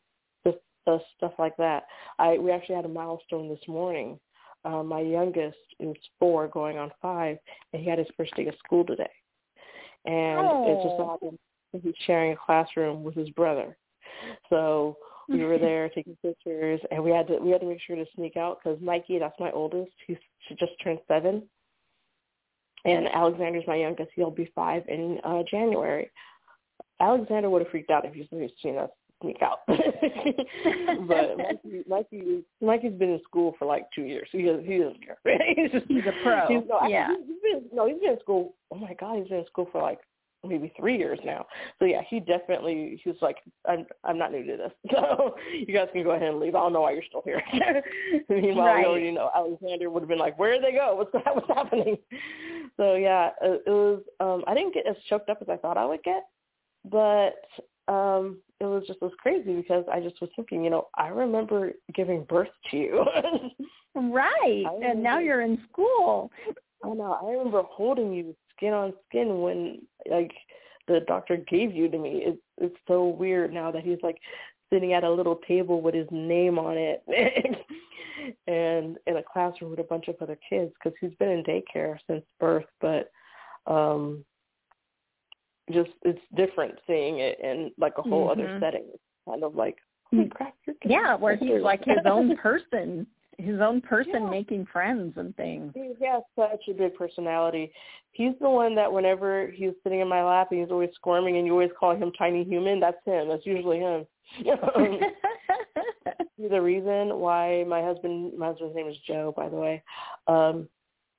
just 0.47 0.59
uh, 0.87 0.99
stuff 1.17 1.33
like 1.39 1.57
that. 1.57 1.85
I 2.19 2.39
we 2.39 2.51
actually 2.51 2.77
had 2.77 2.85
a 2.85 2.89
milestone 2.89 3.49
this 3.49 3.67
morning. 3.69 4.19
Uh, 4.65 4.83
my 4.83 5.01
youngest 5.01 5.57
is 5.79 5.97
four 6.19 6.47
going 6.49 6.77
on 6.77 6.91
five 7.01 7.39
and 7.73 7.83
he 7.83 7.89
had 7.89 7.99
his 7.99 8.09
first 8.15 8.37
day 8.37 8.47
of 8.47 8.55
school 8.63 8.85
today 8.85 9.11
and 10.05 10.41
oh. 10.41 10.65
it 10.69 10.83
just 10.83 10.97
so 10.99 11.09
happened 11.09 11.39
he's 11.83 11.95
sharing 12.07 12.33
a 12.33 12.37
classroom 12.37 13.03
with 13.03 13.15
his 13.15 13.31
brother. 13.31 13.77
So 14.49 14.97
we 15.29 15.45
were 15.45 15.59
there 15.59 15.89
taking 15.91 16.17
pictures, 16.23 16.81
and 16.91 17.03
we 17.03 17.11
had 17.11 17.27
to 17.29 17.37
we 17.39 17.51
had 17.51 17.61
to 17.61 17.67
make 17.67 17.81
sure 17.87 17.97
to 17.97 18.07
sneak 18.17 18.37
out 18.37 18.59
because 18.63 18.81
Mikey, 18.81 19.19
that's 19.19 19.39
my 19.39 19.51
oldest, 19.53 19.93
he's 20.07 20.17
she 20.49 20.55
just 20.57 20.73
turned 20.83 20.99
seven, 21.07 21.43
and 22.85 23.09
Alexander's 23.09 23.65
my 23.67 23.77
youngest. 23.77 24.11
He'll 24.15 24.31
be 24.31 24.51
five 24.55 24.83
in 24.89 25.19
uh 25.25 25.43
January. 25.51 26.11
Alexander 27.01 27.49
would 27.49 27.63
have 27.63 27.71
freaked 27.71 27.91
out 27.91 28.05
if 28.05 28.13
he's 28.13 28.27
seen 28.63 28.77
us 28.77 28.91
sneak 29.23 29.43
out. 29.43 29.61
but 29.67 31.37
Mikey, 31.37 31.85
Mikey, 31.89 32.45
Mikey's 32.61 32.93
been 32.95 33.11
in 33.11 33.21
school 33.25 33.55
for 33.59 33.67
like 33.67 33.85
two 33.95 34.03
years. 34.03 34.29
He 34.33 34.43
doesn't, 34.43 34.65
he 34.65 34.79
doesn't 34.79 35.05
care. 35.05 35.19
he's, 35.57 35.71
just, 35.71 35.87
he's 35.87 36.05
a 36.07 36.23
pro. 36.23 36.47
He's, 36.49 36.69
no, 36.69 36.87
yeah. 36.89 37.09
He's 37.09 37.37
been, 37.43 37.65
no, 37.73 37.87
he's 37.87 38.01
been 38.01 38.13
in 38.13 38.21
school. 38.21 38.55
Oh 38.71 38.77
my 38.77 38.95
God, 38.95 39.19
he's 39.19 39.29
been 39.29 39.39
in 39.39 39.47
school 39.47 39.69
for 39.73 39.83
like 39.83 39.99
maybe 40.47 40.73
three 40.77 40.97
years 40.97 41.19
now. 41.25 41.47
So 41.79 41.85
yeah, 41.85 42.01
he 42.09 42.21
definitely 42.21 43.01
he's 43.05 43.15
like, 43.21 43.37
I'm 43.69 43.87
I'm 44.05 44.19
not 44.19 44.33
new 44.33 44.45
to 44.45 44.57
this. 44.57 44.73
So 44.91 45.37
you 45.53 45.75
guys 45.75 45.89
can 45.93 46.03
go 46.03 46.13
ahead 46.13 46.29
and 46.29 46.41
leave. 46.41 46.55
I 46.55 46.61
don't 46.61 46.73
know 46.73 46.81
why 46.83 46.93
you're 46.93 47.03
still 47.09 47.23
here. 47.25 47.43
Meanwhile, 48.29 48.67
right. 48.67 48.79
we 48.81 48.87
already 48.87 49.11
know 49.13 49.31
Alexander 49.35 49.91
would 49.91 50.03
have 50.03 50.09
been 50.09 50.19
like, 50.19 50.39
where 50.39 50.53
did 50.53 50.65
they 50.65 50.73
go? 50.73 50.95
What's 50.97 51.13
what's 51.13 51.49
happening? 51.49 51.97
So 52.77 52.95
yeah, 52.95 53.31
it, 53.43 53.63
it 53.67 53.71
was. 53.71 54.03
um 54.21 54.43
I 54.47 54.55
didn't 54.55 54.75
get 54.75 54.87
as 54.87 54.97
choked 55.09 55.29
up 55.29 55.39
as 55.43 55.49
I 55.49 55.57
thought 55.57 55.77
I 55.77 55.85
would 55.85 56.03
get, 56.03 56.25
but 56.91 57.35
um 57.93 58.39
it 58.61 58.65
was 58.65 58.85
just 58.87 59.01
was 59.01 59.13
crazy 59.19 59.55
because 59.55 59.85
I 59.91 60.01
just 60.01 60.21
was 60.21 60.31
thinking, 60.37 60.63
you 60.63 60.71
know, 60.71 60.89
I 60.97 61.09
remember 61.09 61.73
giving 61.95 62.25
birth 62.25 62.49
to 62.71 62.77
you. 62.77 63.05
right. 63.95 64.65
and 64.83 65.03
now 65.03 65.19
you're 65.19 65.41
in 65.41 65.59
school. 65.71 66.31
I 66.85 66.89
know. 66.91 67.19
I 67.23 67.31
remember 67.31 67.63
holding 67.63 68.13
you 68.13 68.35
skin 68.57 68.73
on 68.73 68.93
skin 69.09 69.41
when 69.41 69.83
like 70.11 70.33
the 70.89 71.01
doctor 71.07 71.37
gave 71.37 71.75
you 71.75 71.89
to 71.89 71.99
me. 71.99 72.23
It's 72.27 72.43
it's 72.59 72.77
so 72.87 73.07
weird 73.07 73.53
now 73.53 73.71
that 73.71 73.83
he's 73.83 73.99
like 74.03 74.19
sitting 74.71 74.93
at 74.93 75.05
a 75.05 75.11
little 75.11 75.41
table 75.49 75.81
with 75.81 75.95
his 75.95 76.07
name 76.11 76.59
on 76.59 76.77
it 76.77 77.03
and 78.47 78.99
in 79.07 79.17
a 79.17 79.23
classroom 79.33 79.71
with 79.71 79.81
a 79.81 79.85
bunch 79.85 80.09
of 80.09 80.17
other 80.21 80.39
kids 80.49 80.73
because 80.75 80.97
he's 81.01 81.15
been 81.19 81.31
in 81.31 81.45
daycare 81.45 81.97
since 82.07 82.23
birth 82.39 82.67
but 82.81 83.11
um 83.67 84.25
just 85.73 85.91
it's 86.03 86.21
different 86.37 86.75
seeing 86.87 87.21
it 87.21 87.39
in 87.41 87.73
like 87.79 87.95
a 87.99 88.03
whole 88.03 88.29
mm-hmm. 88.29 88.41
other 88.41 88.59
setting. 88.61 88.85
It's 88.93 89.03
kind 89.29 89.45
of 89.45 89.55
like, 89.55 89.77
crap, 90.31 90.55
you're 90.67 90.77
yeah, 90.85 91.17
where 91.17 91.37
he's 91.37 91.63
like 91.63 91.85
his 91.85 91.99
own 92.05 92.37
person, 92.43 93.07
his 93.39 93.61
own 93.61 93.81
person 93.81 94.23
yeah. 94.23 94.31
making 94.31 94.67
friends 94.73 95.15
and 95.17 95.35
things. 95.37 95.73
He 95.75 96.07
has 96.07 96.23
such 96.37 96.63
a 96.69 96.75
big 96.75 96.95
personality. 96.95 97.73
He's 98.13 98.35
the 98.41 98.51
one 98.51 98.75
that 98.75 98.93
whenever 98.93 99.51
he's 99.51 99.73
sitting 99.83 100.01
in 100.01 100.09
my 100.09 100.23
lap 100.23 100.49
and 100.51 100.61
he's 100.61 100.71
always 100.71 100.91
squirming 100.95 101.37
and 101.37 101.47
you 101.47 101.53
always 101.53 101.71
call 101.79 101.95
him 101.95 102.13
tiny 102.19 102.45
human, 102.45 102.81
that's 102.81 103.05
him. 103.05 103.29
That's 103.29 103.47
usually 103.47 103.79
him. 103.79 104.07
the 106.39 106.61
reason 106.61 107.19
why 107.19 107.65
my 107.69 107.83
husband 107.83 108.39
my 108.39 108.49
husband's 108.49 108.77
name 108.77 108.89
is 108.89 108.97
Joe, 109.07 109.33
by 109.37 109.49
the 109.49 109.57
way. 109.57 109.83
Um 110.27 110.69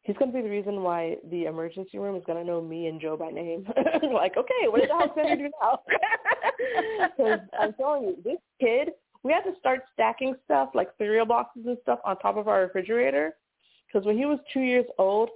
he's 0.03 0.17
going 0.17 0.31
to 0.31 0.35
be 0.35 0.41
the 0.41 0.49
reason 0.49 0.83
why 0.83 1.17
the 1.29 1.45
emergency 1.45 1.97
room 1.97 2.15
is 2.15 2.23
going 2.25 2.37
to 2.37 2.49
know 2.49 2.61
me 2.61 2.87
and 2.87 2.99
Joe 2.99 3.17
by 3.17 3.29
name. 3.29 3.65
like, 4.13 4.37
okay, 4.37 4.67
what 4.67 4.81
is 4.81 4.89
the 4.89 4.95
house 4.95 5.15
manager 5.15 5.47
do 5.47 5.51
now? 5.61 5.79
Because 7.17 7.39
I'm 7.59 7.73
telling 7.73 8.03
you, 8.03 8.17
this 8.23 8.37
kid, 8.59 8.89
we 9.23 9.31
had 9.31 9.41
to 9.41 9.57
start 9.59 9.81
stacking 9.93 10.35
stuff 10.45 10.69
like 10.73 10.89
cereal 10.97 11.25
boxes 11.25 11.63
and 11.65 11.77
stuff 11.81 11.99
on 12.05 12.17
top 12.17 12.37
of 12.37 12.47
our 12.47 12.61
refrigerator. 12.61 13.35
Because 13.87 14.05
when 14.05 14.17
he 14.17 14.25
was 14.25 14.39
two 14.53 14.61
years 14.61 14.85
old, 14.97 15.29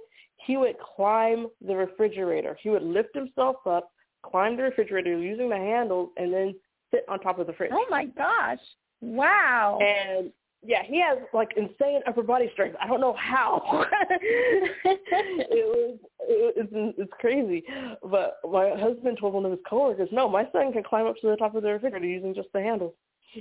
he 0.46 0.56
would 0.56 0.76
climb 0.96 1.48
the 1.66 1.74
refrigerator. 1.74 2.56
He 2.60 2.70
would 2.70 2.82
lift 2.82 3.14
himself 3.14 3.56
up, 3.66 3.90
climb 4.24 4.56
the 4.56 4.64
refrigerator 4.64 5.18
using 5.18 5.48
the 5.48 5.56
handles, 5.56 6.10
and 6.16 6.32
then 6.32 6.54
sit 6.92 7.04
on 7.08 7.20
top 7.20 7.38
of 7.38 7.46
the 7.46 7.52
fridge. 7.52 7.72
Oh 7.74 7.86
my 7.90 8.04
gosh! 8.04 8.58
Wow. 9.00 9.78
And 9.80 10.32
yeah, 10.66 10.82
he 10.84 11.00
has 11.00 11.18
like 11.32 11.52
insane 11.56 12.00
upper 12.06 12.22
body 12.22 12.50
strength. 12.52 12.76
I 12.82 12.86
don't 12.86 13.00
know 13.00 13.16
how. 13.18 13.86
it 14.84 15.48
was 15.50 15.98
it, 16.20 16.54
it's 16.56 16.94
it's 16.98 17.12
crazy. 17.20 17.64
But 18.02 18.38
my 18.44 18.70
husband 18.76 19.18
told 19.20 19.34
one 19.34 19.44
of 19.44 19.52
his 19.52 19.60
coworkers, 19.68 20.08
"No, 20.12 20.28
my 20.28 20.48
son 20.52 20.72
can 20.72 20.82
climb 20.82 21.06
up 21.06 21.16
to 21.20 21.28
the 21.28 21.36
top 21.36 21.54
of 21.54 21.62
the 21.62 21.72
refrigerator 21.72 22.06
using 22.06 22.34
just 22.34 22.48
the 22.52 22.60
handle." 22.60 22.94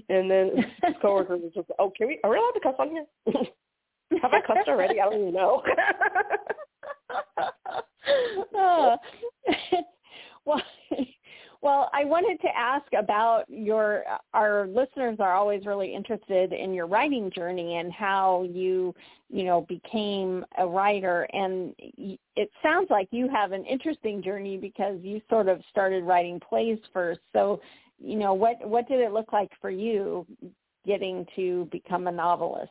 And 0.09 0.29
then 0.29 0.51
his 0.83 0.95
coworker 1.01 1.37
was 1.37 1.53
just, 1.53 1.69
"Oh, 1.79 1.91
can 1.95 2.07
we? 2.07 2.19
Are 2.23 2.29
we 2.29 2.37
allowed 2.37 2.51
to 2.51 2.59
cuss 2.59 2.75
on 2.79 2.91
here? 2.91 3.05
Have 4.21 4.33
I 4.33 4.41
cussed 4.45 4.67
already? 4.67 5.01
I 5.01 5.05
don't 5.05 5.21
even 5.21 5.33
know." 5.33 5.63
uh, 8.57 8.97
well, 10.45 10.61
well, 11.65 11.89
I 11.93 12.05
wanted 12.05 12.39
to 12.41 12.55
ask 12.55 12.85
about 12.95 13.45
your, 13.47 14.03
our 14.35 14.67
listeners 14.67 15.17
are 15.19 15.33
always 15.33 15.65
really 15.65 15.95
interested 15.95 16.53
in 16.53 16.75
your 16.75 16.85
writing 16.85 17.31
journey 17.31 17.77
and 17.77 17.91
how 17.91 18.43
you, 18.43 18.93
you 19.31 19.45
know, 19.45 19.65
became 19.67 20.45
a 20.59 20.67
writer. 20.67 21.27
And 21.33 21.73
it 21.79 22.51
sounds 22.61 22.91
like 22.91 23.07
you 23.09 23.27
have 23.29 23.51
an 23.51 23.65
interesting 23.65 24.21
journey 24.21 24.57
because 24.57 24.99
you 25.01 25.19
sort 25.27 25.47
of 25.47 25.59
started 25.71 26.03
writing 26.03 26.39
plays 26.39 26.77
first. 26.93 27.21
So, 27.33 27.59
you 27.97 28.19
know, 28.19 28.35
what, 28.35 28.57
what 28.63 28.87
did 28.87 28.99
it 28.99 29.11
look 29.11 29.33
like 29.33 29.49
for 29.59 29.71
you 29.71 30.27
getting 30.85 31.25
to 31.35 31.67
become 31.71 32.05
a 32.05 32.11
novelist? 32.11 32.69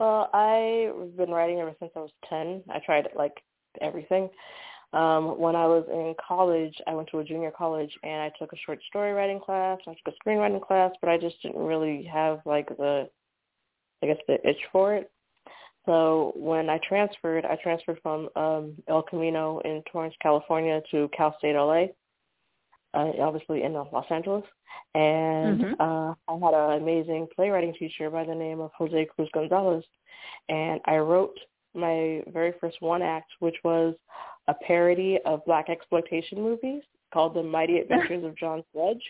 Well, 0.00 0.28
I've 0.34 1.16
been 1.16 1.30
writing 1.30 1.60
ever 1.60 1.76
since 1.78 1.92
I 1.94 2.00
was 2.00 2.10
10. 2.28 2.64
I 2.68 2.80
tried 2.84 3.06
like 3.16 3.34
everything. 3.80 4.28
Um, 4.94 5.40
when 5.40 5.56
I 5.56 5.66
was 5.66 5.84
in 5.90 6.14
college, 6.24 6.74
I 6.86 6.94
went 6.94 7.08
to 7.10 7.18
a 7.18 7.24
junior 7.24 7.50
college 7.50 7.90
and 8.04 8.22
I 8.22 8.30
took 8.38 8.52
a 8.52 8.56
short 8.64 8.78
story 8.88 9.12
writing 9.12 9.40
class. 9.40 9.78
I 9.88 9.94
took 10.04 10.14
a 10.14 10.28
screenwriting 10.28 10.64
class, 10.64 10.92
but 11.00 11.10
I 11.10 11.18
just 11.18 11.42
didn't 11.42 11.58
really 11.58 12.04
have 12.04 12.40
like 12.46 12.68
the, 12.68 13.08
I 14.02 14.06
guess 14.06 14.18
the 14.28 14.34
itch 14.48 14.60
for 14.70 14.94
it. 14.94 15.10
So 15.84 16.32
when 16.36 16.70
I 16.70 16.78
transferred, 16.88 17.44
I 17.44 17.56
transferred 17.56 17.98
from 18.02 18.28
um, 18.36 18.74
El 18.86 19.02
Camino 19.02 19.60
in 19.64 19.82
Torrance, 19.90 20.14
California 20.22 20.80
to 20.92 21.10
Cal 21.14 21.34
State 21.38 21.56
LA, 21.56 21.86
uh, 22.94 23.10
obviously 23.20 23.64
in 23.64 23.72
Los 23.72 24.06
Angeles. 24.10 24.44
And 24.94 25.60
mm-hmm. 25.60 25.80
uh, 25.80 26.14
I 26.28 26.46
had 26.46 26.54
an 26.54 26.82
amazing 26.82 27.26
playwriting 27.34 27.74
teacher 27.74 28.10
by 28.10 28.24
the 28.24 28.34
name 28.34 28.60
of 28.60 28.70
Jose 28.78 29.08
Cruz 29.14 29.28
Gonzalez. 29.34 29.84
And 30.48 30.80
I 30.84 30.98
wrote 30.98 31.36
my 31.74 32.22
very 32.32 32.54
first 32.60 32.76
one 32.80 33.02
act, 33.02 33.32
which 33.40 33.56
was 33.64 33.94
a 34.48 34.54
parody 34.54 35.18
of 35.24 35.44
blaxploitation 35.46 36.36
movies 36.36 36.82
called 37.12 37.34
The 37.34 37.42
Mighty 37.42 37.78
Adventures 37.80 38.24
of 38.24 38.36
John 38.36 38.62
Sledge. 38.72 39.02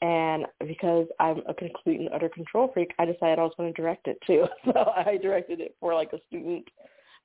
And 0.00 0.46
because 0.66 1.06
I'm 1.20 1.42
a 1.48 1.54
complete 1.54 2.00
and 2.00 2.08
utter 2.12 2.28
control 2.28 2.70
freak, 2.74 2.92
I 2.98 3.04
decided 3.04 3.38
I 3.38 3.42
was 3.42 3.52
going 3.56 3.72
to 3.72 3.80
direct 3.80 4.08
it 4.08 4.18
too. 4.26 4.46
So 4.64 4.92
I 4.96 5.16
directed 5.22 5.60
it 5.60 5.76
for 5.78 5.94
like 5.94 6.12
a 6.12 6.18
student 6.28 6.66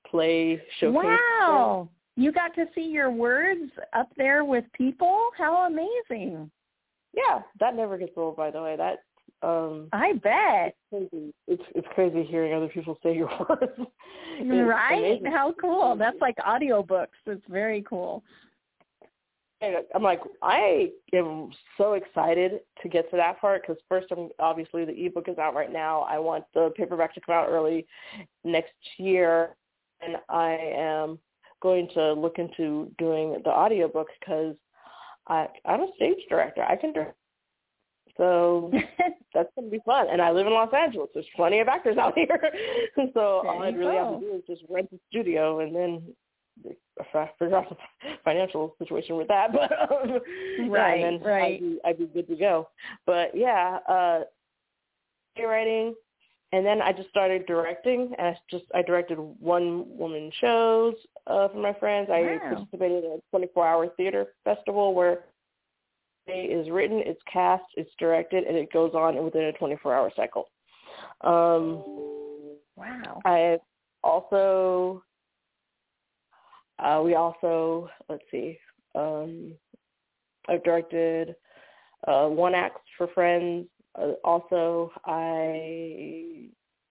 play 0.10 0.62
showcase. 0.79 1.03
Wow. 1.03 1.89
You 2.15 2.32
got 2.32 2.53
to 2.56 2.65
see 2.74 2.82
your 2.82 3.12
words 3.12 3.72
up 3.94 4.10
there 4.17 4.44
with 4.44 4.65
people? 4.74 5.29
How 5.38 5.67
amazing. 5.67 6.50
Yeah, 7.13 7.41
that 7.60 7.75
never 7.75 7.98
gets 7.98 8.13
old 8.15 8.36
by 8.36 8.51
the 8.51 8.62
way. 8.62 8.75
That 8.75 9.00
um 9.41 9.88
I 9.94 10.13
bet. 10.13 10.75
It's 10.91 11.10
crazy. 11.12 11.34
It's 11.48 11.63
it's 11.75 11.88
crazy 11.94 12.24
hearing 12.24 12.53
other 12.53 12.70
people 12.70 12.98
say 13.03 13.15
your 13.15 13.27
words. 13.50 13.72
right? 14.41 14.98
Amazing. 14.98 15.32
How 15.32 15.53
cool. 15.60 15.96
That's 15.96 16.20
like 16.22 16.38
audiobooks. 16.38 17.08
It's 17.25 17.44
very 17.50 17.84
cool. 17.84 18.24
I'm 19.62 20.03
like, 20.03 20.22
I 20.44 20.91
am 21.13 21.50
so 21.77 21.94
excited 21.94 22.60
to 22.82 22.89
get 22.89 23.10
to 23.10 23.17
that 23.17 23.41
part 23.41 23.63
because 23.63 23.82
first, 23.89 24.08
I'm 24.12 24.29
obviously 24.39 24.86
the 24.86 25.06
ebook 25.06 25.27
is 25.27 25.39
out 25.39 25.56
right 25.56 25.72
now. 25.72 26.01
I 26.01 26.20
want 26.20 26.44
the 26.53 26.72
paperback 26.75 27.15
to 27.15 27.22
come 27.22 27.34
out 27.34 27.50
early 27.50 27.88
next 28.44 28.74
year, 28.98 29.56
and 30.01 30.17
I 30.29 30.58
am 30.75 31.17
going 31.62 31.89
to 31.96 32.13
look 32.13 32.38
into 32.38 32.91
doing 33.00 33.41
the 33.44 33.50
audiobook 33.50 34.08
because 34.20 34.56
I 35.27 35.48
I'm 35.65 35.82
a 35.82 35.88
stage 35.96 36.20
director. 36.29 36.63
I 36.63 36.75
can 36.75 36.94
direct. 36.94 37.17
So 38.17 38.71
that's 39.33 39.50
gonna 39.55 39.69
be 39.69 39.79
fun. 39.86 40.07
And 40.12 40.21
I 40.21 40.31
live 40.31 40.47
in 40.47 40.53
Los 40.53 40.74
Angeles. 40.74 41.09
There's 41.13 41.25
plenty 41.36 41.59
of 41.59 41.67
actors 41.67 41.97
out 41.97 42.13
here. 42.15 42.39
so 43.13 43.41
There 43.43 43.51
all 43.51 43.63
I'd 43.63 43.77
really 43.77 43.95
go. 43.95 44.12
have 44.12 44.19
to 44.19 44.25
do 44.27 44.36
is 44.36 44.43
just 44.47 44.63
rent 44.69 44.89
a 44.93 45.00
studio 45.09 45.59
and 45.59 45.75
then 45.75 46.01
I 47.13 47.29
figure 47.38 47.55
out 47.55 47.69
the 47.69 47.77
financial 48.24 48.75
situation 48.79 49.15
with 49.17 49.27
that. 49.27 49.51
But 49.53 49.71
um, 49.91 50.19
yeah, 50.59 50.67
Right, 50.67 51.03
and 51.03 51.21
then 51.21 51.27
right. 51.27 51.53
I'd 51.53 51.59
be, 51.59 51.79
I'd 51.86 51.97
be 52.00 52.05
good 52.07 52.27
to 52.29 52.36
go. 52.36 52.69
But 53.05 53.36
yeah, 53.36 53.79
uh 53.88 54.21
writing 55.39 55.93
and 56.53 56.65
then 56.65 56.81
I 56.81 56.91
just 56.93 57.09
started 57.09 57.45
directing 57.45 58.13
and 58.17 58.27
I 58.29 58.38
just 58.50 58.65
I 58.74 58.81
directed 58.81 59.17
one 59.17 59.86
woman 59.97 60.31
shows 60.41 60.95
uh 61.27 61.47
for 61.50 61.57
my 61.57 61.74
friends. 61.74 62.09
I 62.12 62.21
Wow. 62.21 62.39
participated 62.50 63.03
in 63.03 63.12
a 63.12 63.17
twenty 63.29 63.47
four 63.53 63.67
hour 63.67 63.88
theater 63.97 64.33
festival 64.43 64.93
where 64.95 65.25
is 66.27 66.69
written, 66.69 67.01
it's 67.05 67.22
cast, 67.31 67.63
it's 67.75 67.91
directed, 68.00 68.43
and 68.46 68.57
it 68.57 68.72
goes 68.72 68.91
on 68.93 69.24
within 69.24 69.46
a 69.46 69.53
24-hour 69.53 70.12
cycle. 70.15 70.46
Um, 71.22 71.84
Wow. 72.77 73.19
I 73.25 73.57
also, 74.03 75.03
uh, 76.77 77.01
we 77.03 77.15
also, 77.15 77.89
let's 78.07 78.24
see, 78.31 78.57
um, 78.93 79.53
I've 80.48 80.63
directed 80.63 81.36
uh, 82.07 82.27
one 82.27 82.53
act 82.53 82.79
for 82.98 83.07
friends. 83.07 83.67
Uh, 84.00 84.12
also, 84.24 84.91
I 85.05 86.26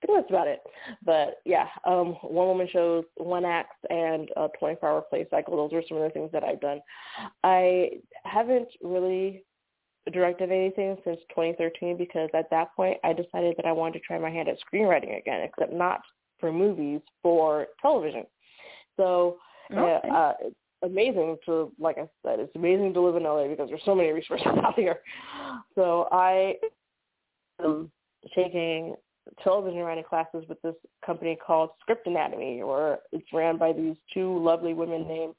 That's 0.06 0.30
about 0.30 0.46
it. 0.46 0.60
But 1.04 1.40
yeah, 1.44 1.66
um, 1.84 2.16
one 2.22 2.48
woman 2.48 2.68
shows, 2.72 3.04
one 3.16 3.44
act, 3.44 3.75
and 3.90 4.28
a 4.36 4.48
24-hour 4.62 5.04
play 5.10 5.26
cycle. 5.30 5.56
Those 5.56 5.76
are 5.76 5.82
some 5.88 5.98
of 5.98 6.04
the 6.04 6.10
things 6.10 6.30
that 6.32 6.44
I've 6.44 6.60
done. 6.60 6.80
I 7.42 7.90
haven't 8.25 8.68
really 8.82 9.42
directed 10.12 10.52
anything 10.52 10.96
since 11.04 11.18
2013 11.30 11.96
because 11.96 12.28
at 12.34 12.48
that 12.50 12.75
point 12.76 12.98
I 13.02 13.12
decided 13.12 13.56
that 13.56 13.66
I 13.66 13.72
wanted 13.72 13.94
to 13.94 14.00
try 14.00 14.18
my 14.18 14.30
hand 14.30 14.48
at 14.48 14.58
screenwriting 14.60 15.18
again, 15.18 15.42
except 15.42 15.72
not 15.72 16.00
for 16.38 16.52
movies, 16.52 17.00
for 17.22 17.66
television. 17.82 18.25
So 18.96 19.38
yeah, 19.70 19.98
uh, 20.12 20.32
it's 20.40 20.56
amazing 20.82 21.36
to, 21.46 21.72
like 21.78 21.98
I 21.98 22.08
said, 22.25 22.38
it's 22.38 22.54
amazing 22.54 22.94
to 22.94 23.00
live 23.00 23.16
in 23.16 23.25
LA 23.25 23.48
because 23.48 23.68
there's 23.68 23.82
so 23.84 23.94
many 23.94 24.10
resources 24.10 24.46
out 24.64 24.75
here. 24.75 25.00
So 25.75 26.08
I 26.12 26.54
am 27.62 27.90
taking 28.34 28.94
television 29.42 29.80
writing 29.80 30.04
classes 30.04 30.45
with 30.49 30.61
this 30.62 30.75
company 31.04 31.37
called 31.45 31.71
Script 31.80 32.06
Anatomy, 32.06 32.62
or 32.62 32.99
it's 33.12 33.26
ran 33.32 33.58
by 33.58 33.73
these 33.73 33.97
two 34.12 34.39
lovely 34.39 34.75
women 34.75 35.06
named 35.06 35.34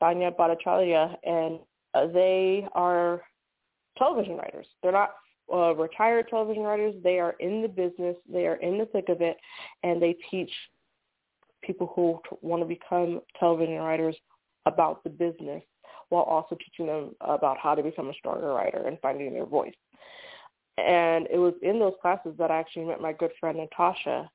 Banya 0.00 0.30
Bhattacharya, 0.30 1.16
and 1.24 1.60
uh, 1.94 2.06
they 2.06 2.66
are 2.72 3.22
television 3.96 4.36
writers. 4.36 4.66
They're 4.82 4.92
not 4.92 5.14
uh, 5.52 5.74
retired 5.74 6.28
television 6.28 6.62
writers. 6.62 6.94
They 7.02 7.18
are 7.18 7.34
in 7.40 7.62
the 7.62 7.68
business. 7.68 8.16
They 8.30 8.46
are 8.46 8.56
in 8.56 8.78
the 8.78 8.86
thick 8.86 9.08
of 9.08 9.20
it, 9.20 9.36
and 9.82 10.00
they 10.00 10.16
teach 10.30 10.50
people 11.62 11.92
who 11.94 12.20
t- 12.28 12.36
want 12.42 12.62
to 12.62 12.66
become 12.66 13.20
television 13.38 13.76
writers 13.76 14.16
about 14.66 15.02
the 15.04 15.10
business 15.10 15.62
while 16.10 16.22
also 16.22 16.56
teaching 16.56 16.86
them 16.86 17.14
about 17.20 17.58
how 17.58 17.74
to 17.74 17.82
become 17.82 18.08
a 18.08 18.14
stronger 18.14 18.52
writer 18.52 18.86
and 18.86 18.98
finding 19.00 19.32
their 19.32 19.46
voice. 19.46 19.74
And 20.78 21.26
it 21.30 21.38
was 21.38 21.54
in 21.62 21.78
those 21.78 21.94
classes 22.00 22.34
that 22.38 22.50
I 22.50 22.58
actually 22.58 22.86
met 22.86 23.00
my 23.00 23.12
good 23.12 23.30
friend 23.40 23.58
Natasha. 23.58 24.30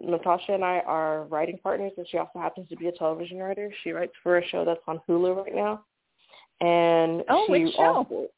Natasha 0.00 0.54
and 0.54 0.64
I 0.64 0.78
are 0.86 1.24
writing 1.24 1.58
partners, 1.62 1.92
and 1.98 2.06
she 2.08 2.16
also 2.16 2.38
happens 2.38 2.68
to 2.70 2.76
be 2.76 2.86
a 2.86 2.92
television 2.92 3.38
writer. 3.38 3.70
She 3.82 3.90
writes 3.90 4.12
for 4.22 4.38
a 4.38 4.48
show 4.48 4.64
that's 4.64 4.80
on 4.86 5.00
Hulu 5.08 5.36
right 5.44 5.54
now. 5.54 5.84
And 6.60 7.22
Oh, 7.28 7.44
she 7.46 7.52
which 7.52 7.74
show? 7.74 7.82
also 7.82 8.28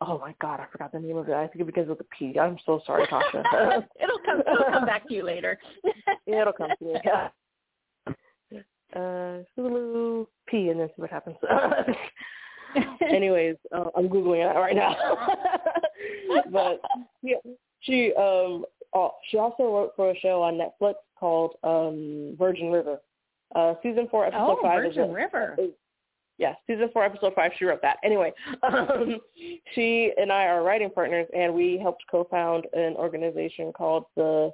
Oh 0.00 0.18
my 0.18 0.32
God, 0.40 0.60
I 0.60 0.66
forgot 0.70 0.92
the 0.92 1.00
name 1.00 1.16
of 1.16 1.28
it. 1.28 1.34
I 1.34 1.48
think 1.48 1.60
it 1.60 1.66
begins 1.66 1.88
with 1.88 2.00
a 2.00 2.04
P. 2.16 2.38
I'm 2.38 2.56
so 2.64 2.80
sorry, 2.86 3.04
Tasha. 3.06 3.42
it'll 4.00 4.18
come 4.24 4.40
it'll 4.40 4.70
come 4.70 4.86
back 4.86 5.08
to 5.08 5.14
you 5.14 5.24
later. 5.24 5.58
Yeah, 6.26 6.40
it'll 6.42 6.52
come 6.52 6.70
to 6.78 6.84
me. 6.84 6.94
Yeah. 7.04 7.28
Uh, 8.94 9.42
Hulu 9.58 10.26
P, 10.46 10.68
and 10.68 10.80
then 10.80 10.88
see 10.88 11.02
what 11.02 11.10
happens. 11.10 11.36
Anyways, 13.10 13.56
uh, 13.74 13.86
I'm 13.96 14.08
googling 14.08 14.48
it 14.48 14.56
right 14.56 14.76
now. 14.76 14.94
But 16.50 16.80
yeah, 17.22 17.36
she 17.80 18.12
um 18.14 18.64
uh, 18.94 19.08
she 19.30 19.38
also 19.38 19.64
wrote 19.64 19.92
for 19.96 20.10
a 20.10 20.18
show 20.18 20.42
on 20.42 20.54
Netflix 20.54 20.94
called 21.18 21.54
um 21.64 22.36
Virgin 22.38 22.70
River. 22.70 22.98
Uh, 23.54 23.74
season 23.82 24.06
four, 24.10 24.26
episode 24.26 24.58
oh, 24.58 24.62
five. 24.62 24.84
is 24.84 24.94
Virgin 24.94 25.10
a- 25.10 25.14
River. 25.14 25.56
is- 25.58 25.70
yeah, 26.38 26.54
season 26.68 26.88
four, 26.92 27.04
episode 27.04 27.34
five. 27.34 27.50
She 27.58 27.64
wrote 27.64 27.82
that. 27.82 27.96
Anyway, 28.04 28.32
um, 28.62 29.18
she 29.74 30.12
and 30.16 30.30
I 30.30 30.44
are 30.44 30.62
writing 30.62 30.88
partners, 30.88 31.26
and 31.36 31.52
we 31.52 31.78
helped 31.82 32.04
co-found 32.08 32.66
an 32.74 32.94
organization 32.94 33.72
called 33.72 34.04
the 34.16 34.52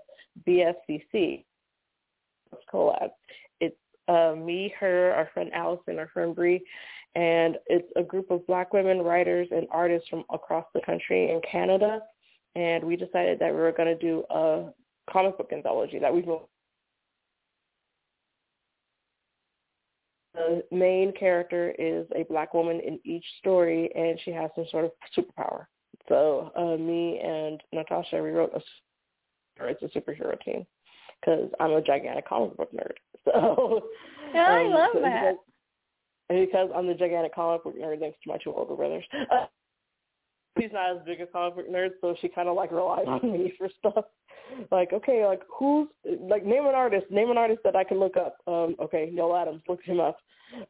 BFCC. 0.49 1.45
It's 2.53 2.63
collab. 2.73 3.11
It's 3.61 3.77
uh, 4.09 4.35
me, 4.35 4.73
her, 4.81 5.13
our 5.13 5.29
friend 5.35 5.51
Allison, 5.53 5.99
our 5.99 6.09
friend 6.09 6.35
Bree, 6.35 6.63
and 7.14 7.57
it's 7.66 7.88
a 7.96 8.03
group 8.03 8.31
of 8.31 8.46
Black 8.46 8.72
women 8.72 9.03
writers 9.03 9.48
and 9.50 9.66
artists 9.70 10.09
from 10.09 10.24
across 10.33 10.66
the 10.74 10.81
country 10.81 11.31
and 11.31 11.42
Canada. 11.50 12.00
And 12.57 12.85
we 12.85 12.96
decided 12.96 13.38
that 13.40 13.53
we 13.53 13.61
were 13.61 13.72
going 13.72 13.88
to 13.88 13.98
do 13.98 14.24
a 14.31 14.70
comic 15.11 15.37
book 15.37 15.50
anthology 15.53 15.98
that 15.98 16.12
we've 16.12 16.24
been 16.24 16.38
the 20.35 20.64
main 20.72 21.12
character 21.12 21.74
is 21.79 22.07
a 22.14 22.24
black 22.24 22.55
woman 22.55 22.81
in 22.81 22.98
each 23.05 23.24
story, 23.38 23.90
and 23.94 24.18
she 24.24 24.33
has 24.33 24.50
some 24.55 24.66
sort 24.70 24.85
of 24.85 24.90
superpower. 25.16 25.66
So 26.09 26.53
uh, 26.57 26.77
me 26.77 27.20
and 27.20 27.61
Natasha, 27.72 28.22
we 28.22 28.31
wrote 28.31 28.53
a 28.55 28.61
or 29.61 29.68
it's 29.68 29.83
a 29.83 29.98
superhero 29.98 30.38
team 30.40 30.66
because 31.20 31.48
I'm 31.61 31.70
a 31.70 31.81
gigantic 31.81 32.29
comic 32.29 32.57
book 32.57 32.70
nerd. 32.72 32.96
So 33.33 33.81
I 34.35 34.64
um, 34.64 34.70
love 34.70 34.90
so 34.92 35.00
that. 35.00 35.35
Because, 36.29 36.39
and 36.39 36.47
because 36.47 36.71
I'm 36.75 36.87
the 36.87 36.95
gigantic 36.95 37.35
comic 37.35 37.65
book 37.65 37.75
nerd, 37.79 38.01
thanks 38.01 38.19
to 38.25 38.31
my 38.31 38.39
two 38.39 38.53
older 38.53 38.75
brothers. 38.75 39.05
Uh, 39.13 39.47
she's 40.59 40.71
not 40.73 40.97
as 40.97 41.03
big 41.05 41.21
a 41.21 41.27
comic 41.27 41.57
book 41.57 41.71
nerd, 41.71 41.91
so 42.01 42.15
she 42.21 42.29
kind 42.29 42.49
of 42.49 42.57
like 42.57 42.71
relies 42.71 43.07
on 43.07 43.33
me 43.33 43.53
for 43.59 43.69
stuff. 43.79 44.05
Like, 44.71 44.93
okay, 44.93 45.27
like 45.27 45.43
who's 45.49 45.89
like 46.21 46.45
name 46.45 46.67
an 46.67 46.75
artist, 46.75 47.07
name 47.11 47.31
an 47.31 47.39
artist 47.39 47.61
that 47.65 47.77
I 47.77 47.85
can 47.85 47.99
look 47.99 48.17
up. 48.17 48.37
Um, 48.47 48.77
okay, 48.81 49.11
Neal 49.13 49.35
Adams, 49.35 49.63
look 49.69 49.83
him 49.83 50.01
up, 50.01 50.19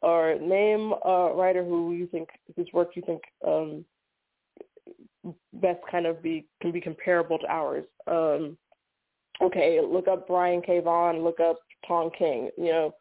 or 0.01 0.37
name 0.41 0.93
a 1.05 1.33
writer 1.35 1.65
who 1.65 1.93
you 1.93 2.07
think 2.07 2.29
whose 2.57 2.69
work 2.73 2.91
you 2.95 3.03
think 3.05 3.23
um 3.47 3.85
best 5.55 5.81
kind 5.91 6.07
of 6.07 6.23
be 6.23 6.47
can 6.61 6.73
be 6.73 6.81
comparable 6.81 7.39
to 7.39 7.47
ours. 7.51 7.85
Um, 8.07 8.57
okay, 9.43 9.81
look 9.81 10.09
up 10.09 10.27
Brian 10.27 10.63
K. 10.63 10.81
Vaughan, 10.81 11.23
look 11.23 11.41
up 11.41 11.59
Tom 11.87 12.11
King. 12.17 12.51
You 12.57 12.67
know, 12.67 12.95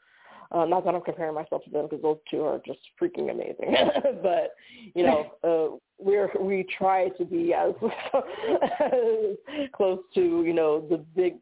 uh, 0.54 0.66
not 0.66 0.86
that 0.86 0.94
I'm 0.94 1.02
comparing 1.02 1.34
myself 1.34 1.64
to 1.64 1.70
them 1.70 1.88
because 1.90 2.02
those 2.02 2.20
two 2.30 2.44
are 2.44 2.62
just 2.66 2.80
freaking 3.02 3.32
amazing. 3.32 3.76
but 4.22 4.56
you 4.94 5.04
know, 5.04 5.32
uh, 5.44 5.78
we're 6.00 6.30
we 6.40 6.66
try 6.78 7.10
to 7.10 7.26
be 7.26 7.54
as, 7.54 7.74
as 7.84 9.70
close 9.76 10.00
to 10.16 10.44
you 10.46 10.54
know 10.54 10.86
the 10.90 10.98
big, 11.16 11.36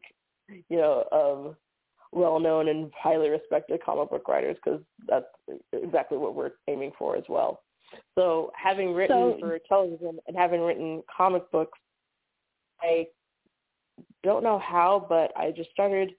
you 0.48 0.76
know, 0.78 1.04
um, 1.12 1.56
well-known 2.12 2.68
and 2.68 2.90
highly 3.00 3.28
respected 3.28 3.82
comic 3.84 4.10
book 4.10 4.28
writers 4.28 4.56
because 4.64 4.80
that's 5.08 5.26
exactly 5.72 6.18
what 6.18 6.34
we're 6.34 6.52
aiming 6.68 6.92
for 6.98 7.16
as 7.16 7.24
well. 7.28 7.62
So 8.14 8.52
having 8.56 8.94
written 8.94 9.34
So- 9.34 9.38
for 9.40 9.58
television 9.68 10.18
and 10.26 10.36
having 10.36 10.60
written 10.62 11.02
comic 11.14 11.50
books, 11.50 11.78
I 12.80 13.06
don't 14.22 14.42
know 14.42 14.58
how, 14.58 15.06
but 15.08 15.36
I 15.36 15.50
just 15.50 15.70
started 15.70 16.14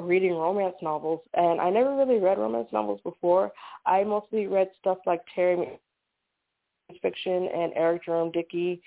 reading 0.00 0.32
romance 0.32 0.76
novels, 0.82 1.20
and 1.34 1.60
I 1.60 1.70
never 1.70 1.96
really 1.96 2.18
read 2.18 2.38
romance 2.38 2.68
novels 2.72 3.00
before. 3.02 3.52
I 3.86 4.04
mostly 4.04 4.46
read 4.46 4.68
stuff 4.80 4.98
like 5.06 5.20
Terry 5.34 5.78
fiction 7.02 7.48
and 7.54 7.72
Eric 7.74 8.04
Jerome 8.04 8.30
Dickey 8.30 8.80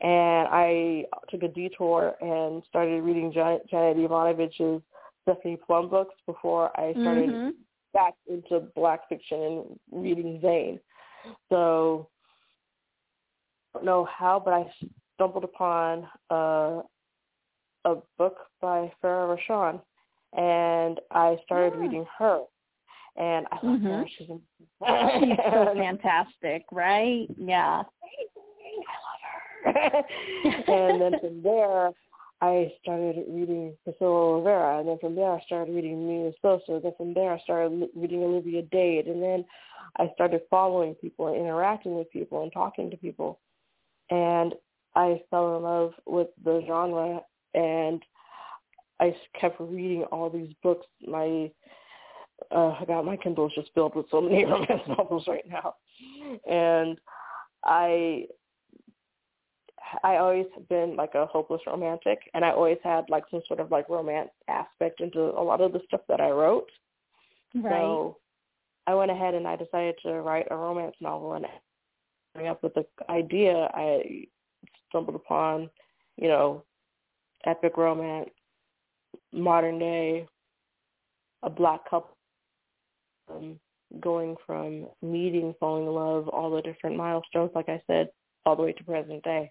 and 0.00 0.48
I 0.50 1.04
took 1.30 1.42
a 1.42 1.48
detour 1.48 2.14
and 2.20 2.62
started 2.68 3.02
reading 3.02 3.32
Janet, 3.32 3.66
Evanovich's 3.72 4.82
Stephanie 5.22 5.58
Plum 5.66 5.88
books 5.88 6.14
before 6.26 6.78
I 6.78 6.92
started 6.92 7.30
mm-hmm. 7.30 7.48
back 7.94 8.14
into 8.28 8.66
black 8.74 9.08
fiction 9.08 9.40
and 9.40 9.78
reading 9.90 10.38
Zane. 10.42 10.78
So 11.48 12.08
I 13.74 13.78
don't 13.78 13.86
know 13.86 14.04
how, 14.04 14.40
but 14.44 14.52
I 14.52 14.70
stumbled 15.14 15.44
upon 15.44 16.06
uh, 16.30 16.82
a 17.86 17.96
book 18.18 18.36
by 18.60 18.92
Farrah 19.02 19.36
Rochon, 19.36 19.80
and 20.36 21.00
I 21.10 21.36
started 21.44 21.74
yeah. 21.74 21.80
reading 21.80 22.06
her. 22.18 22.42
And 23.16 23.46
I 23.50 23.66
love 23.66 23.78
mm-hmm. 23.78 23.86
her. 23.86 24.04
She's, 24.18 24.26
She's 24.28 24.36
so 24.78 25.74
fantastic, 25.74 26.66
right? 26.70 27.26
Yeah. 27.38 27.82
I 27.82 29.72
love 29.72 29.74
her. 29.74 30.02
and 30.68 31.00
then 31.00 31.12
from 31.20 31.42
there, 31.42 31.90
I 32.42 32.72
started 32.82 33.24
reading 33.28 33.74
Priscilla 33.82 34.36
Rivera, 34.36 34.80
and 34.80 34.88
then 34.88 34.98
from 34.98 35.14
there 35.14 35.32
I 35.32 35.40
started 35.46 35.74
reading 35.74 36.06
Mia 36.06 36.32
Sosa. 36.42 36.80
Then 36.82 36.92
from 36.98 37.14
there 37.14 37.32
I 37.32 37.38
started 37.40 37.88
reading 37.96 38.22
Olivia 38.22 38.62
Dade, 38.62 39.06
and 39.06 39.22
then 39.22 39.44
I 39.96 40.10
started 40.14 40.42
following 40.50 40.94
people 40.96 41.28
and 41.28 41.36
interacting 41.36 41.96
with 41.96 42.10
people 42.10 42.42
and 42.42 42.52
talking 42.52 42.90
to 42.90 42.96
people, 42.98 43.40
and 44.10 44.54
I 44.94 45.22
fell 45.30 45.56
in 45.56 45.62
love 45.62 45.92
with 46.04 46.28
the 46.44 46.62
genre, 46.66 47.22
and 47.54 48.02
I 49.00 49.14
kept 49.38 49.60
reading 49.60 50.04
all 50.04 50.30
these 50.30 50.54
books. 50.62 50.86
My 51.06 51.50
uh, 52.50 52.84
God, 52.84 53.04
my 53.04 53.16
Kindle 53.16 53.46
is 53.46 53.52
just 53.54 53.70
filled 53.74 53.94
with 53.94 54.06
so 54.10 54.20
many 54.20 54.44
romance 54.46 54.82
novels 54.88 55.24
right 55.26 55.48
now, 55.48 55.74
and 56.48 56.98
I 57.64 58.26
I 60.02 60.16
always 60.16 60.46
have 60.54 60.68
been 60.68 60.96
like 60.96 61.14
a 61.14 61.26
hopeless 61.26 61.60
romantic, 61.66 62.18
and 62.34 62.44
I 62.44 62.50
always 62.50 62.78
had 62.82 63.04
like 63.08 63.24
some 63.30 63.42
sort 63.46 63.60
of 63.60 63.70
like 63.70 63.88
romance 63.88 64.30
aspect 64.48 65.00
into 65.00 65.20
a 65.20 65.42
lot 65.42 65.60
of 65.60 65.72
the 65.72 65.80
stuff 65.86 66.00
that 66.08 66.20
I 66.20 66.30
wrote. 66.30 66.70
Right. 67.54 67.72
So 67.72 68.18
I 68.86 68.94
went 68.94 69.10
ahead 69.10 69.34
and 69.34 69.46
I 69.46 69.56
decided 69.56 69.96
to 70.02 70.20
write 70.20 70.46
a 70.50 70.56
romance 70.56 70.96
novel, 71.00 71.34
and 71.34 71.46
coming 72.34 72.48
up 72.48 72.62
with 72.62 72.74
the 72.74 72.84
idea, 73.08 73.70
I 73.74 74.26
stumbled 74.88 75.16
upon, 75.16 75.70
you 76.16 76.28
know, 76.28 76.64
epic 77.44 77.76
romance, 77.76 78.30
modern 79.32 79.78
day, 79.78 80.26
a 81.42 81.50
black 81.50 81.88
couple, 81.88 82.16
um, 83.30 83.58
going 84.00 84.36
from 84.46 84.86
meeting, 85.02 85.54
falling 85.60 85.86
in 85.86 85.92
love, 85.92 86.28
all 86.28 86.50
the 86.50 86.62
different 86.62 86.96
milestones, 86.96 87.50
like 87.54 87.68
I 87.68 87.82
said, 87.86 88.08
all 88.44 88.56
the 88.56 88.62
way 88.62 88.72
to 88.72 88.84
present 88.84 89.22
day. 89.22 89.50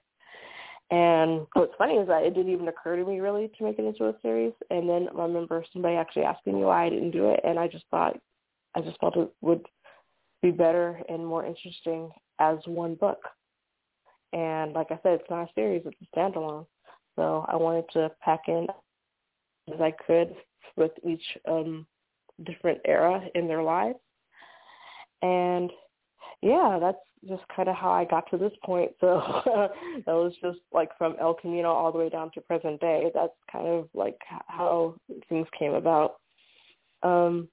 And 0.91 1.47
what's 1.53 1.73
funny 1.77 1.95
is 1.95 2.07
that 2.07 2.23
it 2.23 2.35
didn't 2.35 2.51
even 2.51 2.67
occur 2.67 2.95
to 2.95 3.05
me 3.05 3.19
really 3.19 3.49
to 3.57 3.63
make 3.63 3.79
it 3.79 3.85
into 3.85 4.05
a 4.05 4.15
series. 4.21 4.53
And 4.69 4.87
then 4.87 5.07
I 5.17 5.23
remember 5.23 5.63
somebody 5.73 5.95
actually 5.95 6.23
asking 6.23 6.55
me 6.55 6.65
why 6.65 6.85
I 6.85 6.89
didn't 6.89 7.11
do 7.11 7.29
it, 7.29 7.39
and 7.43 7.57
I 7.57 7.67
just 7.67 7.85
thought, 7.89 8.17
I 8.75 8.81
just 8.81 8.99
felt 8.99 9.17
it 9.17 9.31
would 9.41 9.65
be 10.43 10.51
better 10.51 11.01
and 11.09 11.25
more 11.25 11.45
interesting 11.45 12.11
as 12.39 12.57
one 12.65 12.95
book. 12.95 13.19
And 14.33 14.73
like 14.73 14.87
I 14.91 14.99
said, 15.01 15.13
it's 15.13 15.29
not 15.29 15.49
a 15.49 15.53
series; 15.55 15.83
it's 15.85 15.97
a 16.01 16.17
standalone. 16.17 16.65
So 17.15 17.45
I 17.47 17.55
wanted 17.55 17.85
to 17.93 18.11
pack 18.21 18.41
in 18.47 18.67
as 19.73 19.81
I 19.81 19.93
could 20.05 20.35
with 20.75 20.91
each 21.07 21.23
um, 21.47 21.85
different 22.45 22.79
era 22.85 23.21
in 23.35 23.47
their 23.47 23.63
lives. 23.63 23.99
And 25.21 25.71
yeah, 26.41 26.77
that's 26.79 26.97
just 27.27 27.43
kind 27.55 27.69
of 27.69 27.75
how 27.75 27.89
I 27.89 28.05
got 28.05 28.29
to 28.31 28.37
this 28.37 28.51
point. 28.63 28.91
So 28.99 29.21
that 30.05 30.13
was 30.13 30.33
just 30.41 30.59
like 30.73 30.89
from 30.97 31.15
El 31.19 31.33
Camino 31.33 31.69
all 31.71 31.91
the 31.91 31.97
way 31.97 32.09
down 32.09 32.31
to 32.33 32.41
present 32.41 32.79
day. 32.79 33.09
That's 33.13 33.33
kind 33.51 33.67
of 33.67 33.89
like 33.93 34.19
how 34.47 34.95
things 35.29 35.47
came 35.57 35.73
about. 35.73 36.15
Um, 37.03 37.47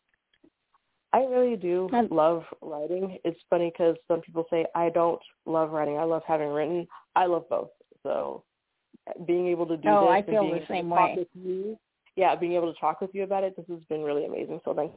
I 1.15 1.25
really 1.25 1.57
do 1.57 1.91
love 2.11 2.45
writing. 2.63 3.19
It's 3.25 3.39
funny 3.51 3.71
because 3.71 3.97
some 4.09 4.23
people 4.23 4.47
say 4.51 4.65
I 4.75 4.89
don't 4.89 5.21
love 5.45 5.71
writing. 5.71 5.99
I 5.99 6.05
love 6.05 6.23
having 6.27 6.49
written. 6.49 6.89
I 7.15 7.27
love 7.27 7.49
both. 7.51 7.69
So 8.03 8.45
being 9.27 9.49
able 9.49 9.67
to 9.67 9.77
do 9.77 9.89
oh, 9.89 10.07
this 10.07 10.11
I 10.11 10.23
feel 10.23 10.41
and 10.41 10.51
being 10.51 10.61
the 10.61 10.67
same 10.69 10.91
way. 10.91 11.15
with 11.19 11.29
you, 11.35 11.79
yeah, 12.17 12.35
being 12.35 12.53
able 12.53 12.73
to 12.73 12.81
talk 12.81 13.01
with 13.01 13.11
you 13.15 13.23
about 13.23 13.45
it, 13.45 13.57
this 13.57 13.67
has 13.69 13.85
been 13.89 14.03
really 14.03 14.25
amazing. 14.25 14.61
So 14.65 14.75
thank 14.75 14.93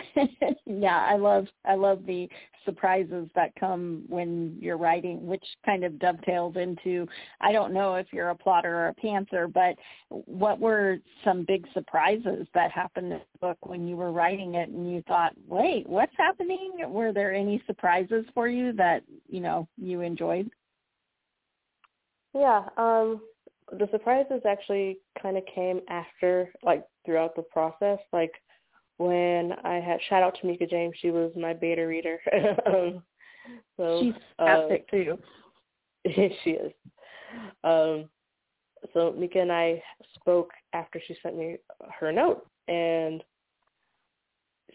yeah, 0.66 1.04
I 1.06 1.16
love 1.16 1.46
I 1.64 1.74
love 1.74 2.04
the 2.06 2.28
surprises 2.64 3.28
that 3.34 3.52
come 3.58 4.04
when 4.08 4.56
you're 4.60 4.76
writing, 4.76 5.26
which 5.26 5.44
kind 5.66 5.84
of 5.84 5.98
dovetails 5.98 6.56
into 6.56 7.06
I 7.40 7.52
don't 7.52 7.72
know 7.72 7.96
if 7.96 8.06
you're 8.12 8.30
a 8.30 8.34
plotter 8.34 8.74
or 8.74 8.88
a 8.88 8.94
pantser, 8.94 9.52
but 9.52 9.76
what 10.08 10.60
were 10.60 10.98
some 11.24 11.44
big 11.46 11.66
surprises 11.74 12.46
that 12.54 12.70
happened 12.70 13.12
in 13.12 13.18
the 13.18 13.38
book 13.40 13.58
when 13.62 13.86
you 13.86 13.96
were 13.96 14.12
writing 14.12 14.54
it 14.54 14.68
and 14.68 14.90
you 14.90 15.02
thought, 15.06 15.32
wait, 15.46 15.88
what's 15.88 16.14
happening? 16.16 16.72
Were 16.88 17.12
there 17.12 17.34
any 17.34 17.62
surprises 17.66 18.24
for 18.34 18.48
you 18.48 18.72
that 18.74 19.02
you 19.28 19.40
know 19.40 19.68
you 19.76 20.00
enjoyed? 20.00 20.50
Yeah, 22.34 22.64
um, 22.78 23.20
the 23.78 23.88
surprises 23.90 24.42
actually 24.46 24.98
kind 25.20 25.36
of 25.36 25.44
came 25.52 25.80
after, 25.88 26.52
like 26.62 26.84
throughout 27.04 27.34
the 27.34 27.42
process, 27.42 27.98
like 28.12 28.32
when 28.98 29.52
I 29.64 29.74
had 29.74 30.00
shout 30.08 30.22
out 30.22 30.38
to 30.40 30.46
Mika 30.46 30.66
James. 30.66 30.94
She 31.00 31.10
was 31.10 31.32
my 31.36 31.52
beta 31.52 31.86
reader. 31.86 32.18
um, 32.66 33.02
so 33.76 34.00
she's 34.00 34.14
fantastic 34.36 34.86
uh, 34.88 34.96
too. 34.96 35.18
she 36.44 36.50
is. 36.50 36.72
Um, 37.64 38.08
so 38.92 39.14
Mika 39.16 39.40
and 39.40 39.52
I 39.52 39.82
spoke 40.14 40.50
after 40.72 41.00
she 41.06 41.16
sent 41.22 41.36
me 41.36 41.56
her 41.98 42.12
note, 42.12 42.46
and 42.68 43.22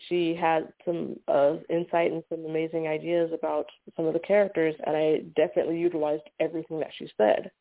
she 0.08 0.36
had 0.36 0.70
some 0.86 1.18
uh, 1.28 1.56
insight 1.70 2.12
and 2.12 2.24
some 2.30 2.46
amazing 2.46 2.88
ideas 2.88 3.32
about 3.34 3.66
some 3.96 4.06
of 4.06 4.14
the 4.14 4.20
characters, 4.20 4.76
and 4.86 4.96
I 4.96 5.22
definitely 5.36 5.78
utilized 5.80 6.24
everything 6.40 6.80
that 6.80 6.92
she 6.98 7.10
said. 7.18 7.52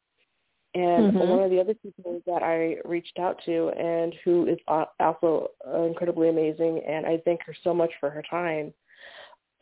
And 0.74 1.12
mm-hmm. 1.12 1.18
one 1.18 1.42
of 1.42 1.50
the 1.50 1.60
other 1.60 1.74
people 1.74 2.20
that 2.26 2.42
I 2.42 2.76
reached 2.86 3.18
out 3.18 3.40
to 3.46 3.70
and 3.70 4.14
who 4.24 4.46
is 4.46 4.58
also 4.68 5.48
incredibly 5.86 6.28
amazing, 6.28 6.82
and 6.86 7.06
I 7.06 7.18
thank 7.24 7.42
her 7.46 7.54
so 7.64 7.72
much 7.72 7.90
for 7.98 8.10
her 8.10 8.22
time, 8.28 8.74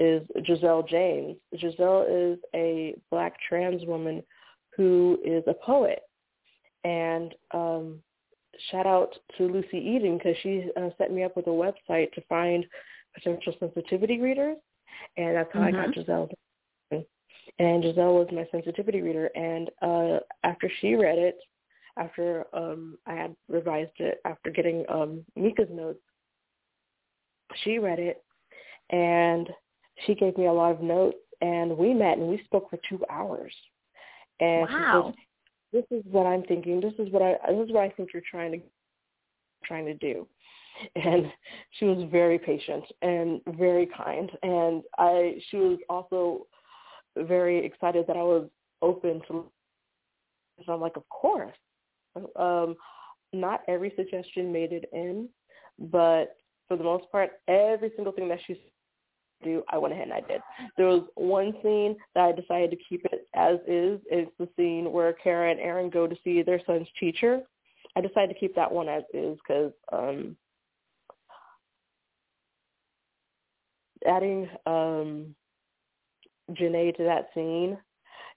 is 0.01 0.23
Giselle 0.45 0.83
James. 0.83 1.37
Giselle 1.57 2.07
is 2.09 2.39
a 2.55 2.97
black 3.11 3.35
trans 3.49 3.85
woman 3.87 4.23
who 4.77 5.19
is 5.25 5.45
a 5.47 5.55
poet. 5.55 6.01
And 6.83 7.35
um, 7.53 8.01
shout 8.71 8.87
out 8.87 9.15
to 9.39 9.45
Lucy 9.47 9.79
Eden 9.79 10.19
because 10.19 10.37
she 10.43 10.69
uh, 10.77 10.89
set 10.99 11.13
me 11.13 11.23
up 11.23 11.37
with 11.37 11.47
a 11.47 11.51
website 11.51 12.13
to 12.13 12.23
find 12.29 12.67
potential 13.15 13.55
sensitivity 13.61 14.21
readers. 14.21 14.57
And 15.17 15.37
that's 15.37 15.51
how 15.53 15.61
mm-hmm. 15.61 15.69
I 15.77 15.85
got 15.87 15.95
mm-hmm. 15.95 16.01
And 17.59 17.83
Giselle 17.83 18.15
was 18.15 18.29
my 18.33 18.47
sensitivity 18.51 19.01
reader. 19.01 19.27
And 19.35 19.71
uh, 19.83 20.19
after 20.43 20.71
she 20.81 20.95
read 20.95 21.19
it, 21.19 21.39
after 21.97 22.45
um, 22.53 22.99
I 23.07 23.15
had 23.15 23.37
revised 23.49 23.93
it, 23.99 24.21
after 24.25 24.51
getting 24.51 24.85
um, 24.89 25.25
Mika's 25.37 25.69
notes, 25.71 26.01
she 27.63 27.79
read 27.79 28.01
it, 28.01 28.23
and 28.91 29.49
she 30.05 30.15
gave 30.15 30.37
me 30.37 30.47
a 30.47 30.53
lot 30.53 30.73
of 30.73 30.81
notes, 30.81 31.19
and 31.41 31.77
we 31.77 31.95
met 31.95 32.19
and 32.19 32.29
we 32.29 32.43
spoke 32.45 32.69
for 32.69 32.79
two 32.89 33.01
hours. 33.09 33.55
And 34.41 34.63
wow. 34.69 35.15
said, 35.73 35.85
"This 35.91 35.99
is 35.99 36.05
what 36.11 36.27
I'm 36.27 36.43
thinking. 36.43 36.81
This 36.81 36.95
is 36.99 37.13
what 37.13 37.23
I. 37.23 37.37
This 37.53 37.67
is 37.67 37.73
what 37.73 37.85
I 37.85 37.91
think 37.91 38.11
you're 38.13 38.23
trying 38.29 38.53
to 38.53 38.61
trying 39.65 39.87
to 39.87 39.95
do." 39.95 40.27
and 40.97 41.31
she 41.79 41.85
was 41.85 42.09
very 42.11 42.39
patient 42.39 42.85
and 43.03 43.41
very 43.57 43.89
kind 43.97 44.31
and 44.43 44.83
i 44.99 45.35
she 45.49 45.57
was 45.57 45.79
also 45.89 46.47
very 47.17 47.65
excited 47.65 48.07
that 48.07 48.17
I 48.17 48.23
was 48.23 48.49
open 48.83 49.21
to. 49.29 49.51
And 50.59 50.69
I'm 50.69 50.81
like, 50.81 50.97
of 50.97 51.09
course. 51.09 51.57
Um, 52.37 52.77
not 53.33 53.63
every 53.67 53.93
suggestion 53.97 54.53
made 54.53 54.73
it 54.73 54.89
in, 54.93 55.29
but 55.79 56.37
for 56.69 56.77
the 56.77 56.85
most 56.85 57.11
part, 57.11 57.33
every 57.49 57.91
single 57.97 58.13
thing 58.13 58.29
that 58.29 58.39
she 58.47 58.61
do, 59.43 59.63
I 59.69 59.79
went 59.79 59.93
ahead 59.93 60.09
and 60.09 60.13
I 60.13 60.21
did. 60.21 60.41
There 60.77 60.87
was 60.87 61.03
one 61.17 61.53
scene 61.63 61.97
that 62.15 62.25
I 62.25 62.33
decided 62.33 62.71
to 62.71 62.77
keep 62.89 63.05
it 63.07 63.29
as 63.35 63.57
is. 63.67 64.01
It's 64.11 64.31
the 64.39 64.49
scene 64.57 64.93
where 64.93 65.13
Kara 65.13 65.51
and 65.51 65.61
Aaron 65.61 65.91
go 65.91 66.07
to 66.07 66.17
see 66.25 66.43
their 66.43 66.61
son's 66.67 66.89
teacher. 66.99 67.41
I 67.97 68.01
decided 68.01 68.33
to 68.33 68.41
keep 68.41 68.55
that 68.57 68.71
one 68.71 68.89
as 68.89 69.03
is 69.13 69.39
because 69.47 69.73
um, 69.93 70.37
adding 74.07 74.49
um, 74.67 75.35
Janae 76.51 76.97
to 76.97 77.05
that 77.05 77.29
scene, 77.35 77.79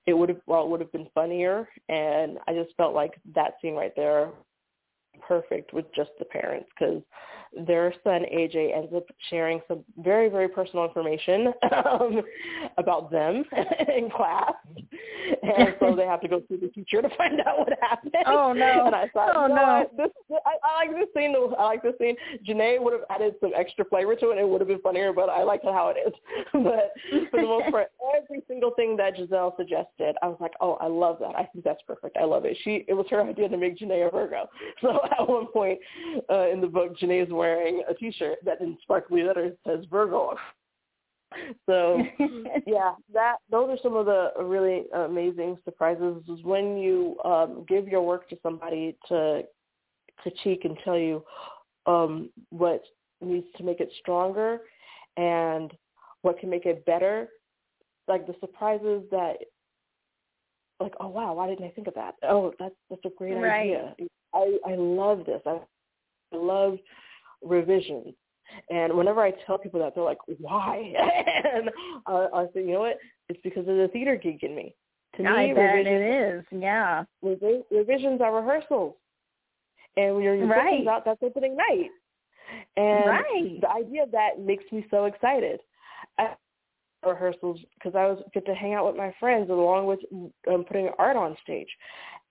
it 0.05 0.13
would 0.13 0.29
have 0.29 0.41
well, 0.47 0.63
it 0.63 0.69
would 0.69 0.81
have 0.81 0.91
been 0.91 1.09
funnier. 1.13 1.67
And 1.89 2.37
I 2.47 2.53
just 2.53 2.75
felt 2.77 2.93
like 2.93 3.13
that 3.35 3.55
scene 3.61 3.75
right 3.75 3.93
there, 3.95 4.29
perfect 5.27 5.73
with 5.73 5.85
just 5.95 6.11
the 6.19 6.25
parents, 6.25 6.69
because 6.77 7.01
their 7.65 7.93
son 8.03 8.23
AJ 8.33 8.75
ends 8.75 8.93
up 8.95 9.05
sharing 9.29 9.61
some 9.67 9.83
very 9.97 10.29
very 10.29 10.47
personal 10.47 10.85
information 10.85 11.53
um, 11.85 12.21
about 12.77 13.11
them 13.11 13.43
in 13.95 14.09
class, 14.09 14.53
and 15.43 15.75
so 15.79 15.95
they 15.95 16.05
have 16.05 16.21
to 16.21 16.27
go 16.27 16.41
through 16.47 16.57
the 16.57 16.69
teacher 16.69 17.01
to 17.01 17.09
find 17.17 17.39
out 17.41 17.59
what 17.59 17.69
happened. 17.81 18.13
Oh 18.25 18.53
no! 18.53 18.85
And 18.85 18.95
I 18.95 19.07
thought, 19.09 19.35
oh 19.35 19.47
no! 19.47 19.85
What? 19.95 19.97
This 19.97 20.39
I, 20.45 20.51
I 20.63 20.85
like 20.85 20.95
this 20.95 21.07
scene. 21.15 21.35
I 21.57 21.63
like 21.63 21.83
this 21.83 21.93
scene. 21.99 22.15
Janae 22.47 22.81
would 22.81 22.93
have 22.93 23.03
added 23.09 23.35
some 23.39 23.51
extra 23.55 23.85
flavor 23.85 24.15
to 24.15 24.31
it. 24.31 24.37
It 24.37 24.47
would 24.47 24.61
have 24.61 24.67
been 24.67 24.81
funnier, 24.81 25.13
but 25.13 25.29
I 25.29 25.43
like 25.43 25.61
how 25.63 25.93
it 25.95 25.97
is. 26.07 26.13
but 26.53 26.93
for 27.31 27.41
the 27.41 27.47
most 27.47 27.71
part, 27.71 27.91
every 28.15 28.43
single 28.47 28.71
thing 28.71 28.97
that 28.97 29.15
Giselle 29.17 29.55
suggested, 29.57 30.15
I 30.21 30.27
was 30.27 30.37
like, 30.39 30.53
oh, 30.61 30.73
I 30.81 30.87
love 30.87 31.17
that. 31.19 31.35
I 31.35 31.45
think 31.45 31.63
that's 31.63 31.81
perfect. 31.87 32.17
I 32.17 32.25
love 32.25 32.45
it. 32.45 32.57
She 32.63 32.85
it 32.87 32.93
was 32.93 33.05
her 33.09 33.21
idea 33.21 33.49
to 33.49 33.57
make 33.57 33.77
Janae 33.77 34.07
a 34.07 34.11
Virgo. 34.11 34.49
So 34.81 34.99
at 35.19 35.27
one 35.27 35.47
point 35.47 35.79
uh, 36.29 36.49
in 36.49 36.61
the 36.61 36.67
book, 36.67 36.97
Janae 36.97 37.23
is 37.23 37.29
wearing 37.37 37.83
a 37.89 37.93
T-shirt 37.93 38.39
that 38.43 38.61
in 38.61 38.77
sparkly 38.81 39.23
letters 39.23 39.55
says 39.65 39.85
Virgo. 39.89 40.35
So 41.65 42.01
yeah, 42.65 42.93
that 43.13 43.35
those 43.51 43.69
are 43.69 43.77
some 43.83 43.95
of 43.95 44.05
the 44.05 44.31
really 44.41 44.83
amazing 44.93 45.57
surprises. 45.65 46.23
Is 46.29 46.43
when 46.43 46.77
you 46.77 47.17
um, 47.25 47.65
give 47.67 47.87
your 47.87 48.01
work 48.01 48.29
to 48.29 48.37
somebody 48.41 48.95
to 49.09 49.43
critique 50.17 50.65
and 50.65 50.77
tell 50.83 50.97
you 50.97 51.23
um, 51.85 52.29
what 52.49 52.81
needs 53.21 53.47
to 53.57 53.63
make 53.63 53.79
it 53.79 53.91
stronger 53.99 54.59
and 55.15 55.73
what 56.21 56.39
can 56.39 56.49
make 56.49 56.65
it 56.65 56.85
better. 56.85 57.29
Like 58.07 58.25
the 58.25 58.35
surprises 58.39 59.03
that, 59.11 59.37
like, 60.79 60.93
oh 60.99 61.07
wow, 61.07 61.33
why 61.33 61.47
didn't 61.47 61.65
I 61.65 61.71
think 61.71 61.87
of 61.87 61.93
that? 61.95 62.15
Oh, 62.23 62.53
that's 62.59 62.75
that's 62.89 63.05
a 63.05 63.17
great 63.17 63.35
right. 63.35 63.61
idea. 63.61 63.95
I 64.33 64.57
I 64.65 64.75
love 64.75 65.25
this. 65.25 65.41
I, 65.45 65.59
I 66.33 66.37
love 66.37 66.77
revisions. 67.43 68.13
And 68.69 68.93
whenever 68.97 69.21
I 69.21 69.31
tell 69.45 69.57
people 69.57 69.79
that, 69.81 69.93
they're 69.93 70.03
like, 70.03 70.19
"Why?" 70.39 70.93
and 71.53 71.69
uh, 72.05 72.27
I 72.33 72.45
say, 72.53 72.61
"You 72.61 72.73
know 72.73 72.79
what? 72.79 72.97
It's 73.29 73.39
because 73.43 73.67
of 73.67 73.75
the 73.75 73.89
theater 73.91 74.15
geek 74.15 74.43
in 74.43 74.55
me." 74.55 74.73
To 75.17 75.23
I 75.23 75.47
me, 75.47 75.53
bet 75.53 75.73
revisions, 75.73 76.01
it 76.01 76.53
is. 76.53 76.61
Yeah. 76.61 77.03
revisions 77.71 78.21
are 78.21 78.35
rehearsals, 78.35 78.95
and 79.97 80.15
when 80.15 80.23
you're 80.23 80.47
Right. 80.47 80.87
out, 80.87 81.03
that's 81.05 81.21
opening 81.21 81.57
night. 81.57 81.89
And 82.77 83.05
Right. 83.07 83.61
the 83.61 83.69
idea 83.69 84.03
of 84.03 84.11
that 84.11 84.39
makes 84.39 84.63
me 84.71 84.85
so 84.89 85.05
excited. 85.05 85.59
At 86.17 86.37
rehearsals, 87.05 87.59
because 87.75 87.95
I 87.95 88.05
was 88.05 88.21
get 88.33 88.45
to 88.45 88.55
hang 88.55 88.73
out 88.73 88.85
with 88.85 88.95
my 88.95 89.13
friends 89.19 89.49
along 89.49 89.87
with 89.87 89.99
um, 90.47 90.63
putting 90.63 90.89
art 90.97 91.17
on 91.17 91.35
stage, 91.43 91.69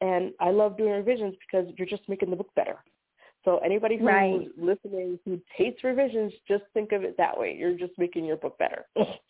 and 0.01 0.33
I 0.41 0.51
love 0.51 0.77
doing 0.77 0.93
revisions 0.93 1.35
because 1.41 1.73
you're 1.77 1.87
just 1.87 2.09
making 2.09 2.31
the 2.31 2.37
book 2.37 2.51
better. 2.55 2.79
So 3.47 3.59
anybody 3.59 3.97
who's 3.97 4.07
Right. 4.09 4.51
listening 4.59 5.19
who 5.25 5.41
hates 5.55 5.83
revisions, 5.85 6.33
just 6.49 6.65
think 6.75 6.91
of 6.93 7.05
it 7.05 7.17
that 7.17 7.39
way. 7.39 7.55
You're 7.55 7.79
just 7.79 7.97
making 7.97 8.27
your 8.27 8.37
book 8.37 8.59
better. 8.59 8.85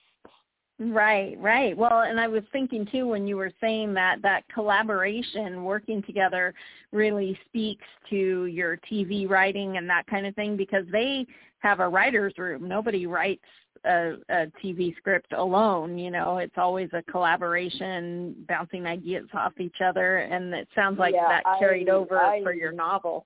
Right, 0.79 1.39
right. 1.41 1.75
Well, 1.75 2.01
and 2.03 2.21
I 2.21 2.29
was 2.29 2.43
thinking 2.53 2.85
too 2.93 3.07
when 3.09 3.27
you 3.27 3.39
were 3.39 3.51
saying 3.63 3.95
that 3.95 4.21
that 4.21 4.45
collaboration, 4.53 5.65
working 5.65 6.03
together, 6.03 6.53
really 6.93 7.39
speaks 7.47 7.87
to 8.11 8.45
your 8.45 8.77
TV 8.91 9.27
writing 9.27 9.79
and 9.79 9.89
that 9.89 10.07
kind 10.07 10.27
of 10.27 10.35
thing 10.35 10.55
because 10.55 10.85
they 10.93 11.27
have 11.61 11.81
a 11.81 11.89
writer's 11.89 12.35
room. 12.37 12.69
Nobody 12.69 13.07
writes 13.07 13.41
a, 13.87 14.17
a 14.29 14.47
TV 14.63 14.95
script 14.99 15.33
alone. 15.33 15.97
You 15.97 16.11
know, 16.11 16.37
it's 16.37 16.59
always 16.59 16.91
a 16.93 17.03
collaboration, 17.11 18.35
bouncing 18.47 18.85
ideas 18.85 19.29
off 19.33 19.59
each 19.59 19.81
other, 19.83 20.19
and 20.19 20.53
it 20.53 20.69
sounds 20.75 20.99
like 20.99 21.15
Yeah, 21.15 21.27
that 21.29 21.59
carried 21.59 21.89
I- 21.89 21.93
over 21.93 22.19
I- 22.21 22.43
for 22.43 22.53
your 22.53 22.73
novel. 22.73 23.25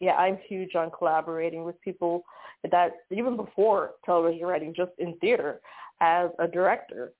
Yeah, 0.00 0.14
I'm 0.14 0.38
huge 0.48 0.74
on 0.74 0.90
collaborating 0.90 1.64
with 1.64 1.80
people 1.80 2.24
that 2.70 2.92
even 3.10 3.36
before 3.36 3.92
television 4.04 4.46
writing, 4.46 4.74
just 4.76 4.92
in 4.98 5.16
theater, 5.18 5.60
as 6.00 6.30
a 6.38 6.48
director, 6.48 7.12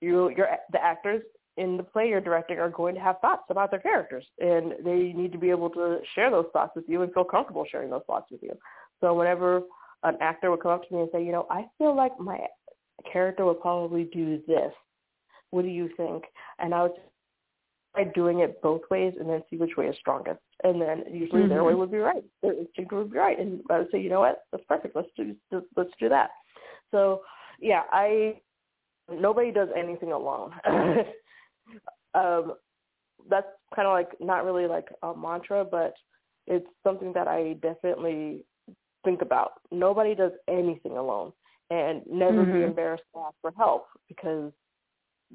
you 0.00 0.30
your 0.30 0.48
the 0.72 0.82
actors 0.82 1.22
in 1.56 1.76
the 1.76 1.82
play 1.82 2.08
you're 2.08 2.20
directing 2.20 2.58
are 2.58 2.70
going 2.70 2.94
to 2.94 3.00
have 3.00 3.18
thoughts 3.20 3.42
about 3.50 3.70
their 3.70 3.80
characters, 3.80 4.24
and 4.38 4.74
they 4.84 5.12
need 5.14 5.32
to 5.32 5.38
be 5.38 5.50
able 5.50 5.70
to 5.70 5.98
share 6.14 6.30
those 6.30 6.46
thoughts 6.52 6.72
with 6.76 6.84
you 6.88 7.02
and 7.02 7.12
feel 7.12 7.24
comfortable 7.24 7.66
sharing 7.70 7.90
those 7.90 8.02
thoughts 8.06 8.30
with 8.30 8.42
you. 8.42 8.52
So 9.00 9.14
whenever 9.14 9.62
an 10.04 10.16
actor 10.20 10.50
would 10.50 10.62
come 10.62 10.72
up 10.72 10.88
to 10.88 10.94
me 10.94 11.00
and 11.02 11.10
say, 11.12 11.24
you 11.24 11.32
know, 11.32 11.46
I 11.50 11.66
feel 11.76 11.96
like 11.96 12.18
my 12.20 12.38
character 13.12 13.44
would 13.44 13.60
probably 13.60 14.04
do 14.12 14.40
this. 14.46 14.72
What 15.50 15.62
do 15.62 15.68
you 15.68 15.90
think? 15.96 16.24
And 16.58 16.74
I 16.74 16.82
would 16.82 16.92
try 17.98 18.12
doing 18.12 18.40
it 18.40 18.60
both 18.62 18.82
ways 18.90 19.14
and 19.18 19.28
then 19.28 19.42
see 19.50 19.56
which 19.56 19.76
way 19.76 19.86
is 19.86 19.96
strongest. 19.96 20.40
And 20.64 20.80
then 20.80 21.04
usually 21.10 21.46
their 21.46 21.60
Mhm. 21.60 21.66
way 21.66 21.74
would 21.74 21.90
be 21.90 21.98
right. 21.98 22.24
Their 22.42 22.54
instinct 22.54 22.92
would 22.92 23.10
be 23.10 23.18
right. 23.18 23.38
And 23.38 23.62
I 23.70 23.78
would 23.78 23.90
say, 23.90 24.00
you 24.00 24.10
know 24.10 24.20
what, 24.20 24.44
that's 24.50 24.64
perfect. 24.64 24.96
Let's 24.96 25.10
do 25.16 25.36
let's 25.76 25.94
do 25.98 26.08
that. 26.08 26.30
So 26.90 27.22
yeah, 27.60 27.84
I 27.90 28.40
nobody 29.10 29.50
does 29.50 29.68
anything 29.76 30.12
alone. 30.12 30.52
um, 32.14 32.54
that's 33.28 33.48
kind 33.74 33.86
of 33.88 33.92
like 33.92 34.20
not 34.20 34.44
really 34.44 34.66
like 34.66 34.88
a 35.02 35.14
mantra, 35.16 35.64
but 35.64 35.94
it's 36.46 36.68
something 36.82 37.12
that 37.12 37.28
I 37.28 37.54
definitely 37.54 38.44
think 39.04 39.22
about. 39.22 39.60
Nobody 39.70 40.14
does 40.14 40.32
anything 40.48 40.96
alone, 40.96 41.32
and 41.70 42.06
never 42.06 42.44
be 42.44 42.62
Mhm. 42.62 42.64
embarrassed 42.64 43.04
to 43.14 43.20
ask 43.20 43.36
for 43.40 43.52
help 43.52 43.88
because 44.08 44.52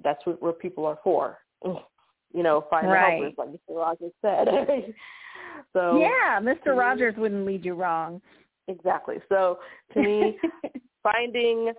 that's 0.03 0.25
what 0.25 0.41
where 0.41 0.53
people 0.53 0.85
are 0.85 0.99
for. 1.03 1.39
You 2.33 2.43
know, 2.43 2.65
find 2.69 2.89
Right. 2.89 3.19
helpers, 3.19 3.33
like 3.37 3.49
Mr. 3.49 3.77
Rogers 3.77 4.11
said. 4.21 4.47
so 5.73 5.99
yeah, 5.99 6.39
Mr. 6.39 6.75
Rogers 6.75 7.15
wouldn't 7.17 7.45
lead 7.45 7.63
you 7.63 7.75
wrong. 7.75 8.21
exactly. 8.67 9.17
So 9.29 9.59
to 9.93 10.01
me, 10.01 10.39
finding 11.03 11.73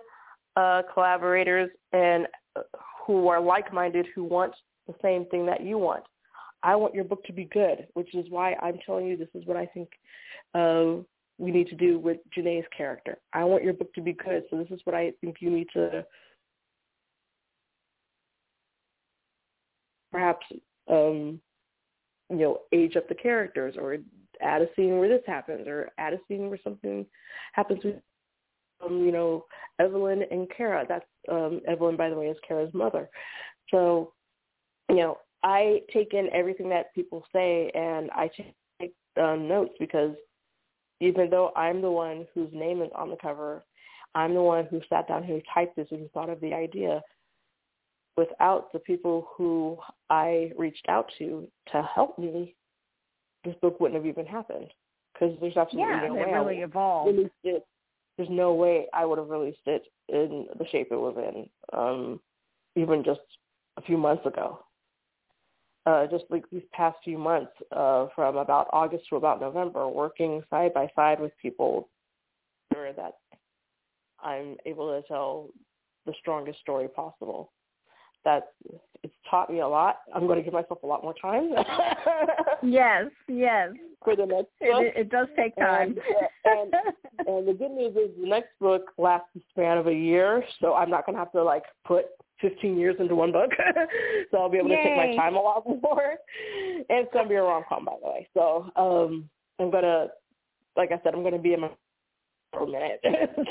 uh, 0.55 0.83
collaborators 0.93 1.69
and 1.91 2.27
uh, 2.55 2.61
who 3.05 3.27
are 3.27 3.41
like-minded, 3.41 4.07
who 4.15 4.23
want 4.23 4.53
the 4.87 4.93
same 5.01 5.25
thing 5.25 5.45
that 5.45 5.63
you 5.63 5.77
want. 5.77 6.03
I 6.63 6.75
want 6.75 6.95
your 6.95 7.03
book 7.03 7.23
to 7.25 7.33
be 7.33 7.45
good, 7.45 7.87
which 7.93 8.15
is 8.15 8.25
why 8.29 8.55
I'm 8.55 8.79
telling 8.85 9.07
you 9.07 9.17
this 9.17 9.27
is 9.35 9.45
what 9.45 9.57
I 9.57 9.65
think 9.67 9.89
uh, 10.55 11.03
we 11.37 11.51
need 11.51 11.67
to 11.67 11.75
do 11.75 11.99
with 11.99 12.17
Janae's 12.35 12.65
character. 12.75 13.17
I 13.33 13.43
want 13.43 13.63
your 13.63 13.73
book 13.73 13.93
to 13.93 14.01
be 14.01 14.13
good, 14.13 14.43
so 14.49 14.57
this 14.57 14.69
is 14.71 14.79
what 14.85 14.95
I 14.95 15.11
think 15.21 15.37
you 15.41 15.51
need 15.51 15.67
to 15.73 16.05
perhaps 20.15 20.45
um, 20.89 21.39
you 22.29 22.37
know 22.37 22.59
age 22.71 22.95
up 22.95 23.07
the 23.09 23.15
characters 23.15 23.75
or 23.77 23.97
add 24.41 24.61
a 24.61 24.67
scene 24.75 24.97
where 24.97 25.09
this 25.09 25.23
happens 25.27 25.67
or 25.67 25.91
add 25.97 26.13
a 26.13 26.19
scene 26.27 26.49
where 26.49 26.59
something 26.63 27.05
happens 27.53 27.83
with 27.83 27.95
um, 28.83 29.05
you 29.05 29.11
know, 29.11 29.45
Evelyn 29.79 30.23
and 30.31 30.49
Kara. 30.55 30.85
That's 30.87 31.05
um 31.31 31.61
Evelyn 31.67 31.97
by 31.97 32.09
the 32.09 32.15
way 32.15 32.27
is 32.27 32.37
Kara's 32.47 32.73
mother. 32.73 33.09
So, 33.71 34.13
you 34.89 34.97
know, 34.97 35.17
I 35.43 35.81
take 35.93 36.13
in 36.13 36.29
everything 36.33 36.69
that 36.69 36.93
people 36.93 37.25
say 37.33 37.71
and 37.73 38.09
I 38.11 38.29
take 38.79 38.93
um, 39.21 39.47
notes 39.47 39.73
because 39.79 40.15
even 41.01 41.29
though 41.29 41.51
I'm 41.55 41.81
the 41.81 41.91
one 41.91 42.25
whose 42.33 42.49
name 42.53 42.81
is 42.81 42.89
on 42.95 43.09
the 43.09 43.17
cover, 43.21 43.63
I'm 44.13 44.33
the 44.33 44.41
one 44.41 44.65
who 44.65 44.81
sat 44.89 45.07
down 45.07 45.23
who 45.23 45.41
typed 45.53 45.75
this 45.75 45.87
and 45.91 45.99
who 45.99 46.07
thought 46.09 46.29
of 46.29 46.39
the 46.41 46.53
idea. 46.53 47.01
Without 48.17 48.71
the 48.71 48.79
people 48.79 49.27
who 49.35 49.77
I 50.09 50.51
reached 50.57 50.85
out 50.87 51.11
to 51.17 51.47
to 51.71 51.81
help 51.93 52.17
me, 52.17 52.55
this 53.43 53.55
book 53.61 53.79
wouldn't 53.79 53.97
have 53.97 54.05
even 54.07 54.25
happened 54.25 54.71
because 55.13 55.37
there's 55.41 55.57
absolutely 55.57 55.91
yeah, 55.93 56.07
no 56.07 56.15
way 56.15 56.21
I 56.21 56.31
really 56.39 56.55
would- 56.59 56.63
evolved. 56.63 57.15
released 57.17 57.33
it. 57.43 57.65
There's 58.17 58.29
no 58.29 58.53
way 58.53 58.87
I 58.93 59.03
would 59.05 59.17
have 59.17 59.29
released 59.29 59.65
it 59.67 59.83
in 60.07 60.47
the 60.57 60.65
shape 60.67 60.87
it 60.91 60.95
was 60.95 61.17
in, 61.17 61.49
um, 61.77 62.21
even 62.75 63.03
just 63.03 63.19
a 63.75 63.81
few 63.81 63.97
months 63.97 64.25
ago. 64.25 64.59
Uh, 65.85 66.07
just 66.07 66.23
like 66.29 66.49
these 66.49 66.63
past 66.71 66.97
few 67.03 67.17
months, 67.17 67.51
uh, 67.73 68.07
from 68.15 68.37
about 68.37 68.67
August 68.71 69.07
to 69.09 69.17
about 69.17 69.41
November, 69.41 69.87
working 69.89 70.41
side 70.49 70.73
by 70.73 70.89
side 70.95 71.19
with 71.19 71.37
people, 71.41 71.89
sure 72.73 72.93
that 72.93 73.15
I'm 74.19 74.57
able 74.65 74.89
to 74.99 75.05
tell 75.07 75.49
the 76.05 76.13
strongest 76.21 76.59
story 76.61 76.87
possible. 76.87 77.51
That 78.25 78.47
it's 79.03 79.13
taught 79.29 79.51
me 79.51 79.59
a 79.59 79.67
lot. 79.67 79.97
I'm 80.15 80.25
going 80.25 80.39
to 80.39 80.43
give 80.43 80.53
myself 80.53 80.81
a 80.83 80.87
lot 80.87 81.03
more 81.03 81.13
time 81.21 81.51
Yes, 82.63 83.05
yes. 83.27 83.69
for 84.03 84.15
the 84.15 84.25
next 84.25 84.49
book. 84.59 84.83
It, 84.83 84.93
it 84.97 85.09
does 85.11 85.27
take 85.37 85.55
time. 85.55 85.95
And- 86.43 86.73
And 87.27 87.47
the 87.47 87.53
good 87.53 87.71
news 87.71 87.95
is 87.95 88.09
the 88.19 88.27
next 88.27 88.49
book 88.59 88.91
lasts 88.97 89.27
the 89.35 89.41
span 89.51 89.77
of 89.77 89.87
a 89.87 89.93
year, 89.93 90.43
so 90.59 90.73
I'm 90.73 90.89
not 90.89 91.05
going 91.05 91.13
to 91.15 91.19
have 91.19 91.31
to 91.33 91.43
like 91.43 91.63
put 91.85 92.05
15 92.41 92.77
years 92.77 92.95
into 92.99 93.15
one 93.15 93.31
book. 93.31 93.51
so 94.31 94.37
I'll 94.37 94.49
be 94.49 94.57
able 94.57 94.69
to 94.69 94.83
take 94.83 94.97
my 94.97 95.15
time 95.15 95.35
a 95.35 95.39
lot 95.41 95.63
more. 95.81 96.15
And 96.77 96.85
it's 96.89 97.13
going 97.13 97.25
to 97.25 97.29
be 97.29 97.35
a 97.35 97.41
rom 97.43 97.63
com, 97.69 97.85
by 97.85 97.93
the 98.01 98.07
way. 98.09 98.27
So 98.33 98.69
um, 98.75 99.29
I'm 99.59 99.71
going 99.71 99.83
to, 99.83 100.07
like 100.75 100.91
I 100.91 100.99
said, 101.03 101.13
I'm 101.13 101.21
going 101.21 101.33
to 101.33 101.39
be 101.39 101.53
in 101.53 101.61
my 101.61 101.69
for 102.51 102.63
a 102.63 102.67
minute. 102.67 102.99